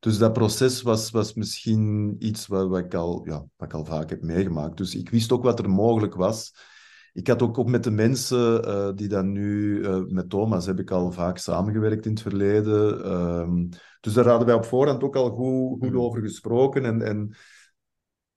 Dus 0.00 0.18
dat 0.18 0.32
proces 0.32 0.82
was, 0.82 1.10
was 1.10 1.34
misschien 1.34 2.16
iets 2.18 2.46
wat, 2.46 2.68
wat, 2.68 2.78
ik 2.78 2.94
al, 2.94 3.22
ja, 3.24 3.44
wat 3.56 3.68
ik 3.68 3.74
al 3.74 3.84
vaak 3.84 4.10
heb 4.10 4.22
meegemaakt. 4.22 4.76
Dus 4.76 4.94
ik 4.94 5.10
wist 5.10 5.32
ook 5.32 5.42
wat 5.42 5.58
er 5.58 5.70
mogelijk 5.70 6.14
was. 6.14 6.52
Ik 7.12 7.26
had 7.26 7.42
ook, 7.42 7.58
ook 7.58 7.68
met 7.68 7.84
de 7.84 7.90
mensen 7.90 8.68
uh, 8.68 8.90
die 8.94 9.08
dan 9.08 9.32
nu, 9.32 9.78
uh, 9.78 10.04
met 10.06 10.30
Thomas 10.30 10.66
heb 10.66 10.78
ik 10.78 10.90
al 10.90 11.12
vaak 11.12 11.38
samengewerkt 11.38 12.06
in 12.06 12.12
het 12.12 12.22
verleden. 12.22 13.12
Um, 13.12 13.68
dus 14.00 14.14
daar 14.14 14.26
hadden 14.26 14.46
wij 14.46 14.56
op 14.56 14.64
voorhand 14.64 15.02
ook 15.02 15.16
al 15.16 15.30
goed, 15.30 15.78
goed 15.80 15.90
mm. 15.90 16.00
over 16.00 16.20
gesproken. 16.20 16.84
En, 16.84 17.02
en 17.02 17.36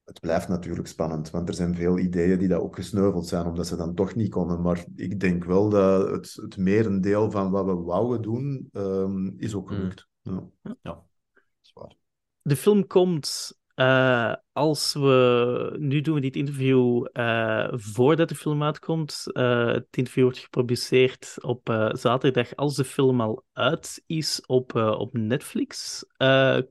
het 0.04 0.20
blijft 0.20 0.48
natuurlijk 0.48 0.88
spannend, 0.88 1.30
want 1.30 1.50
er 1.50 1.56
zijn 1.56 1.76
veel 1.76 1.98
ideeën 1.98 2.40
die 2.40 2.48
dat 2.48 2.62
ook 2.62 2.76
gesneuveld 2.76 3.28
zijn, 3.28 3.46
omdat 3.46 3.68
ze 3.68 3.76
dan 3.76 3.94
toch 3.94 4.16
niet 4.16 4.30
komen. 4.30 4.62
Maar 4.62 4.86
ik 4.96 5.20
denk 5.20 5.44
wel 5.44 5.70
dat 5.70 6.10
het, 6.10 6.34
het 6.34 6.58
merendeel 6.58 7.32
van 7.32 7.52
wat 7.52 7.66
we 7.66 7.74
wouden 7.74 8.22
doen, 8.22 8.70
um, 8.74 9.34
is 9.38 9.56
ook 9.56 9.70
mm. 9.70 9.76
gelukt. 9.76 10.08
Mm. 10.22 10.52
Ja. 10.62 10.76
ja, 10.82 10.92
dat 11.34 11.44
is 11.62 11.72
waar. 11.74 11.96
De 12.42 12.56
film 12.56 12.88
komt 12.88 13.58
uh, 13.76 14.34
als 14.52 14.94
we. 14.94 15.76
Nu 15.80 16.02
doen 16.02 16.16
we 16.16 16.22
dit 16.22 16.36
interview 16.36 17.08
uh, 17.14 17.68
voordat 17.72 18.30
de 18.30 18.36
film 18.36 18.64
uitkomt. 18.64 19.24
Uh, 19.28 19.68
het 19.68 19.88
interview 19.92 20.24
wordt 20.24 20.40
gepubliceerd 20.40 21.36
op 21.42 21.90
zaterdag 21.92 22.56
als 22.56 22.76
de 22.76 22.84
film 22.84 23.22
al 23.22 23.44
uit 23.54 24.04
is 24.06 24.46
op, 24.46 24.76
op 24.76 25.14
Netflix. 25.14 26.04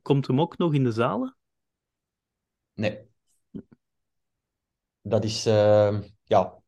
komt 0.03 0.27
hem 0.27 0.41
ook 0.41 0.59
nog 0.59 0.75
in 0.75 0.85
de 0.85 0.93
zalen? 0.93 1.37
Nee. 2.75 3.13
Dat 5.03 5.25
is. 5.25 5.43
ja. 6.25 6.63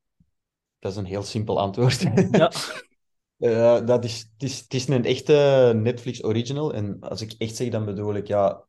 Dat 0.79 0.93
is 0.93 0.97
een 0.97 1.05
heel 1.05 1.23
simpel 1.23 1.61
antwoord. 1.61 2.01
Ja. 2.31 3.81
dat 3.81 4.05
is, 4.05 4.19
het, 4.19 4.43
is, 4.43 4.61
het 4.61 4.75
is 4.75 4.89
een 4.89 5.05
echte 5.05 5.73
Netflix 5.77 6.25
original. 6.25 6.75
En 6.75 7.01
als 7.01 7.21
ik 7.21 7.35
echt 7.39 7.57
zeg, 7.57 7.69
dan 7.69 7.85
bedoel 7.85 8.15
ik 8.15 8.27
ja, 8.27 8.67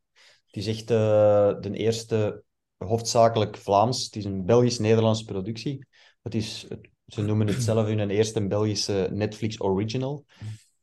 het 0.48 0.56
is 0.56 0.68
echt 0.68 0.92
uh, 0.92 1.60
de 1.60 1.72
eerste 1.74 2.44
hoofdzakelijk 2.78 3.58
Vlaams. 3.58 4.06
Het 4.06 4.16
is 4.16 4.26
een 4.26 4.46
Belgisch-Nederlandse 4.46 5.26
productie. 5.26 5.86
Het 6.22 6.36
is, 6.36 6.68
ze 7.08 7.22
noemen 7.22 7.48
het 7.48 7.62
zelf 7.62 7.86
hun 7.86 8.10
eerste 8.10 8.48
Belgische 8.48 9.10
Netflix 9.12 9.62
original. 9.62 10.26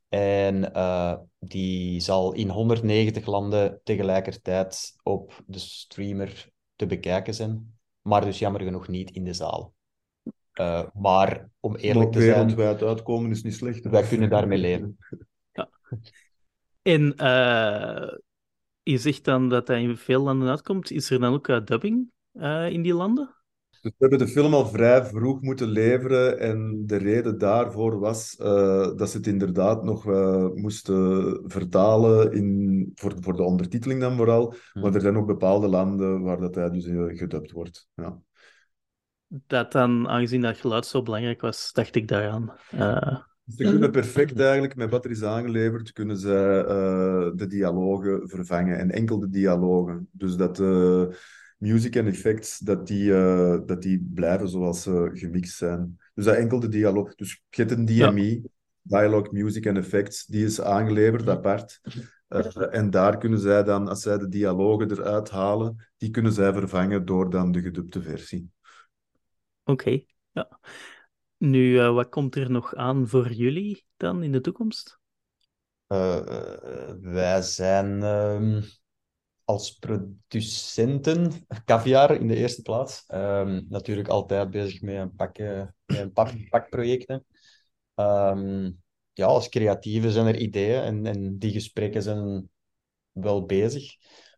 En 0.09 0.71
uh, 0.75 1.15
die 1.39 1.99
zal 1.99 2.33
in 2.33 2.49
190 2.49 3.25
landen 3.25 3.79
tegelijkertijd 3.83 4.95
op 5.03 5.43
de 5.45 5.59
streamer 5.59 6.49
te 6.75 6.85
bekijken 6.85 7.33
zijn. 7.33 7.77
Maar 8.01 8.25
dus 8.25 8.39
jammer 8.39 8.61
genoeg 8.61 8.87
niet 8.87 9.11
in 9.11 9.23
de 9.23 9.33
zaal. 9.33 9.73
Uh, 10.59 10.83
maar 10.93 11.49
om 11.59 11.75
eerlijk 11.75 12.11
te 12.11 12.21
zijn... 12.21 12.33
wereldwijd 12.33 12.81
uitkomen 12.81 13.31
is 13.31 13.43
niet 13.43 13.55
slecht. 13.55 13.85
Wij 13.85 14.03
kunnen 14.03 14.29
daarmee 14.29 14.57
leven. 14.57 14.97
Ja. 15.51 15.69
En 16.81 17.15
je 18.91 18.97
zegt 18.97 19.23
dan 19.23 19.49
dat 19.49 19.67
hij 19.67 19.81
in 19.81 19.97
veel 19.97 20.21
landen 20.21 20.49
uitkomt. 20.49 20.91
Is 20.91 21.09
er 21.09 21.19
dan 21.19 21.33
ook 21.33 21.47
uh, 21.47 21.63
dubbing 21.63 22.09
uh, 22.33 22.69
in 22.69 22.81
die 22.81 22.93
landen? 22.93 23.35
Dus 23.69 23.81
we 23.81 23.95
hebben 23.97 24.19
de 24.19 24.27
film 24.27 24.53
al 24.53 24.65
vrij 24.65 25.05
vroeg 25.05 25.41
moeten 25.41 25.67
leveren. 25.67 26.39
En 26.39 26.83
de 26.85 26.95
reden 26.95 27.37
daarvoor 27.37 27.99
was 27.99 28.37
uh, 28.39 28.45
dat 28.95 29.09
ze 29.09 29.17
het 29.17 29.27
inderdaad 29.27 29.83
nog 29.83 30.05
moesten 30.55 31.41
vertalen 31.45 32.31
in, 32.31 32.91
voor, 32.95 33.13
voor 33.19 33.35
de 33.35 33.43
ondertiteling 33.43 34.01
dan 34.01 34.15
vooral. 34.15 34.55
Hmm. 34.71 34.81
Maar 34.81 34.93
er 34.93 35.01
zijn 35.01 35.17
ook 35.17 35.27
bepaalde 35.27 35.67
landen 35.67 36.21
waar 36.21 36.39
dat 36.39 36.55
hij 36.55 36.69
dus 36.69 36.85
gedubt 37.19 37.51
wordt. 37.51 37.87
Ja. 37.95 38.19
Dat 39.27 39.71
dan, 39.71 40.07
aangezien 40.07 40.41
dat 40.41 40.57
geluid 40.57 40.85
zo 40.85 41.01
belangrijk 41.01 41.41
was, 41.41 41.71
dacht 41.73 41.95
ik 41.95 42.07
daaraan. 42.07 42.53
Ze 43.47 43.63
kunnen 43.63 43.91
perfect 43.91 44.39
eigenlijk, 44.39 44.75
met 44.75 44.89
wat 44.89 45.05
er 45.05 45.11
is 45.11 45.23
aangeleverd, 45.23 45.91
kunnen 45.91 46.17
ze 46.17 46.63
uh, 46.67 47.37
de 47.37 47.47
dialogen 47.47 48.29
vervangen. 48.29 48.77
En 48.77 48.91
enkel 48.91 49.19
de 49.19 49.29
dialogen. 49.29 50.07
Dus 50.11 50.35
dat 50.35 50.55
de 50.55 51.07
uh, 51.09 51.15
music 51.57 51.95
en 51.95 52.07
effects, 52.07 52.59
dat 52.59 52.87
die, 52.87 53.09
uh, 53.09 53.57
dat 53.65 53.81
die 53.81 54.09
blijven 54.13 54.49
zoals 54.49 54.81
ze 54.81 55.09
gemixt 55.13 55.57
zijn. 55.57 55.99
Dus 56.13 56.25
dat 56.25 56.35
enkel 56.35 56.59
de 56.59 56.67
dialoog. 56.67 57.15
Dus 57.15 57.41
je 57.49 57.61
hebt 57.61 57.71
een 57.71 57.85
DME, 57.85 58.41
ja. 58.41 58.41
Dialogue, 58.81 59.33
Music 59.33 59.65
en 59.65 59.77
Effects, 59.77 60.25
die 60.25 60.45
is 60.45 60.61
aangeleverd 60.61 61.29
apart. 61.29 61.81
En 62.71 62.89
daar 62.89 63.17
kunnen 63.17 63.39
zij 63.39 63.63
dan, 63.63 63.87
als 63.87 64.01
zij 64.01 64.17
de 64.17 64.29
dialogen 64.29 64.91
eruit 64.91 65.29
halen, 65.29 65.87
die 65.97 66.09
kunnen 66.09 66.31
zij 66.31 66.53
vervangen 66.53 67.05
door 67.05 67.29
dan 67.29 67.51
de 67.51 67.61
gedubte 67.61 68.01
versie. 68.01 68.49
Oké, 69.63 69.71
okay. 69.71 70.07
ja. 70.31 70.59
Nu, 71.37 71.71
uh, 71.71 71.93
wat 71.93 72.09
komt 72.09 72.35
er 72.35 72.51
nog 72.51 72.75
aan 72.75 73.07
voor 73.07 73.31
jullie 73.31 73.85
dan 73.97 74.23
in 74.23 74.31
de 74.31 74.41
toekomst? 74.41 74.99
Uh, 75.87 76.19
wij 77.01 77.41
zijn 77.41 78.03
um, 78.03 78.63
als 79.43 79.71
producenten, 79.71 81.31
caviar 81.65 82.15
in 82.15 82.27
de 82.27 82.35
eerste 82.35 82.61
plaats, 82.61 83.03
um, 83.13 83.65
natuurlijk 83.69 84.07
altijd 84.07 84.49
bezig 84.49 84.81
met 84.81 84.95
een 84.95 85.15
pak, 85.15 85.37
met 85.37 85.73
een 85.85 86.11
pak, 86.11 86.49
pakprojecten. 86.49 87.25
Um, 87.95 88.83
ja, 89.13 89.25
als 89.25 89.49
creatieve 89.49 90.11
zijn 90.11 90.25
er 90.25 90.37
ideeën 90.37 90.81
en, 90.81 91.05
en 91.05 91.37
die 91.37 91.51
gesprekken 91.51 92.01
zijn 92.01 92.49
wel 93.11 93.45
bezig, 93.45 93.95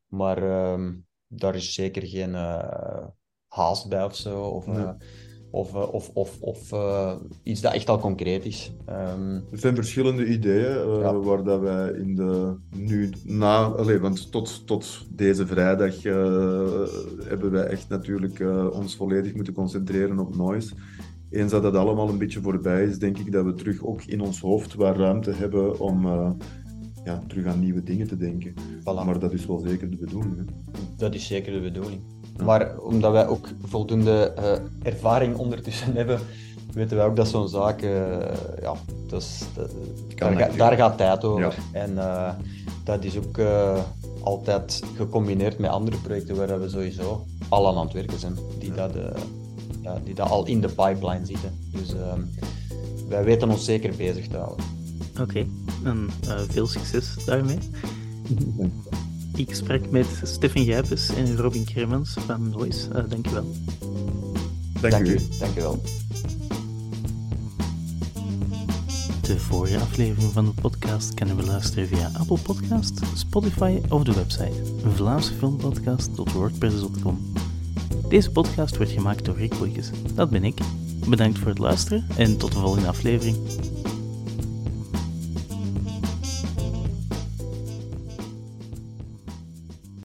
maar 0.08 0.42
daar 1.28 1.56
is 1.56 1.74
zeker 1.74 2.08
geen 2.08 2.30
uh, 2.30 3.08
haast 3.48 3.90
bij 3.90 4.04
of 4.04 4.16
zo. 4.16 4.42
Of, 4.42 4.66
nee 4.66 4.94
of, 5.58 5.74
eh, 5.74 5.94
of, 5.94 6.10
of, 6.14 6.42
of 6.42 6.72
uh, 6.72 7.14
iets 7.44 7.62
dat 7.62 7.74
echt 7.74 7.90
al 7.90 8.00
concreet 8.00 8.46
is. 8.46 8.72
Um... 8.90 9.44
Er 9.52 9.60
zijn 9.60 9.76
verschillende 9.76 10.26
ideeën 10.26 10.88
uh, 10.88 11.00
ja. 11.02 11.20
waar 11.20 11.44
dat 11.44 11.60
wij 11.62 11.92
in 11.92 12.16
de 12.16 12.56
nu 12.76 13.10
na, 13.24 13.64
allez, 13.64 14.00
want 14.00 14.32
tot, 14.32 14.68
tot 14.68 15.08
deze 15.10 15.48
vrijdag 15.48 16.04
hebben 17.24 17.52
wij 17.52 17.64
echt 17.64 17.90
natuurlijk 17.90 18.44
ons 18.74 18.96
volledig 18.96 19.34
moeten 19.34 19.54
concentreren 19.54 20.20
op 20.20 20.36
noise. 20.36 20.74
Eens 21.30 21.52
dat 21.52 21.64
dat 21.64 21.76
allemaal 21.76 22.10
een 22.10 22.18
beetje 22.18 22.42
voorbij 22.42 22.84
is, 22.84 23.00
denk 23.00 23.18
ik 23.18 23.32
dat 23.32 23.46
we 23.46 23.54
terug 23.54 23.86
ook 23.86 24.04
in 24.04 24.22
ons 24.22 24.40
hoofd 24.40 24.74
waar 24.74 24.96
ruimte 24.96 25.32
hebben 25.32 25.80
om 25.80 26.08
ja, 27.04 27.24
terug 27.28 27.46
aan 27.46 27.60
nieuwe 27.60 27.84
dingen 27.84 28.08
te 28.08 28.18
denken. 28.18 28.54
Voilà. 28.80 29.06
Maar 29.06 29.20
dat 29.20 29.34
is 29.34 29.46
wel 29.46 29.60
zeker 29.60 29.90
de 29.90 29.98
bedoeling. 29.98 30.38
Hè? 30.38 30.44
Dat 30.98 31.16
is 31.16 31.28
zeker 31.28 31.54
de 31.54 31.62
bedoeling. 31.62 32.02
Maar 32.44 32.80
omdat 32.80 33.12
wij 33.12 33.28
ook 33.28 33.48
voldoende 33.64 34.34
uh, 34.40 34.92
ervaring 34.94 35.38
ondertussen 35.38 35.96
hebben, 36.00 36.20
weten 36.74 36.98
wij 36.98 37.06
ook 37.06 37.16
dat 37.16 37.28
zo'n 37.28 37.48
zaak, 37.48 37.82
uh, 37.82 37.90
ja, 38.62 38.74
dat 39.08 39.22
is, 39.22 39.44
dat, 39.56 39.72
daar, 40.16 40.36
ga, 40.36 40.50
daar, 40.58 40.74
gaat 40.74 40.98
tijd 40.98 41.24
over. 41.24 41.42
Ja. 41.42 41.80
En 41.80 41.92
uh, 41.92 42.30
dat 42.84 43.04
is 43.04 43.18
ook 43.18 43.40
altijd 44.24 44.84
gecombineerd 44.96 45.58
met 45.58 45.70
andere 45.70 45.98
projecten 45.98 46.36
waar 46.36 46.60
we 46.60 46.70
sowieso 46.70 47.26
al 47.50 47.68
aan 47.68 47.86
het 47.86 47.94
werken 47.94 48.20
zijn, 48.20 48.38
die, 48.60 48.74
ja. 48.74 48.88
dat, 48.88 48.92
ja, 49.82 50.00
die 50.04 50.14
dat 50.14 50.30
al 50.30 50.46
in 50.46 50.62
de 50.62 50.68
pipeline 50.68 51.26
zitten. 51.26 51.60
Dus 51.72 51.94
ehm, 51.94 52.22
wij 53.10 53.24
weten 53.24 53.50
ons 53.50 53.66
zeker 53.66 53.96
bezig 53.96 54.28
te 54.28 54.38
houden. 54.38 54.66
Oké, 55.12 55.22
okay. 55.22 55.48
en 55.84 56.10
veel 56.50 56.68
succes 56.68 57.16
daarmee. 57.26 57.58
Ik 59.38 59.56
spreek 59.56 59.92
met 59.92 60.08
Stefan 60.24 60.66
Gijpes 60.66 61.10
en 61.10 61.36
Robin 61.36 61.66
Kremens 61.66 62.16
van 62.26 62.50
Noise. 62.50 62.90
Uh, 62.90 62.96
dankjewel. 63.10 63.46
Dank, 64.82 64.92
Dank 64.92 65.08
u. 65.08 65.20
Dankjewel. 65.40 65.82
De 69.22 69.40
vorige 69.40 69.80
aflevering 69.80 70.32
van 70.32 70.46
de 70.46 70.52
podcast 70.62 71.14
kunnen 71.14 71.36
we 71.36 71.44
luisteren 71.44 71.88
via 71.88 72.12
Apple 72.18 72.38
Podcast, 72.38 73.00
Spotify 73.14 73.80
of 73.90 74.04
de 74.04 74.14
website 74.14 74.64
vlaamsefilmpodcast.wordpress.com. 74.96 77.34
Deze 78.10 78.32
podcast 78.32 78.78
wordt 78.78 78.92
gemaakt 78.92 79.26
door 79.26 79.38
Rick 79.38 79.58
Boeikes. 79.58 79.90
Dat 80.14 80.30
ben 80.30 80.44
ik. 80.44 80.60
Bedankt 81.08 81.40
voor 81.40 81.48
het 81.48 81.60
luisteren 81.60 82.08
en 82.16 82.38
tot 82.38 82.52
de 82.52 82.60
volgende 82.60 82.88
aflevering. 82.88 83.38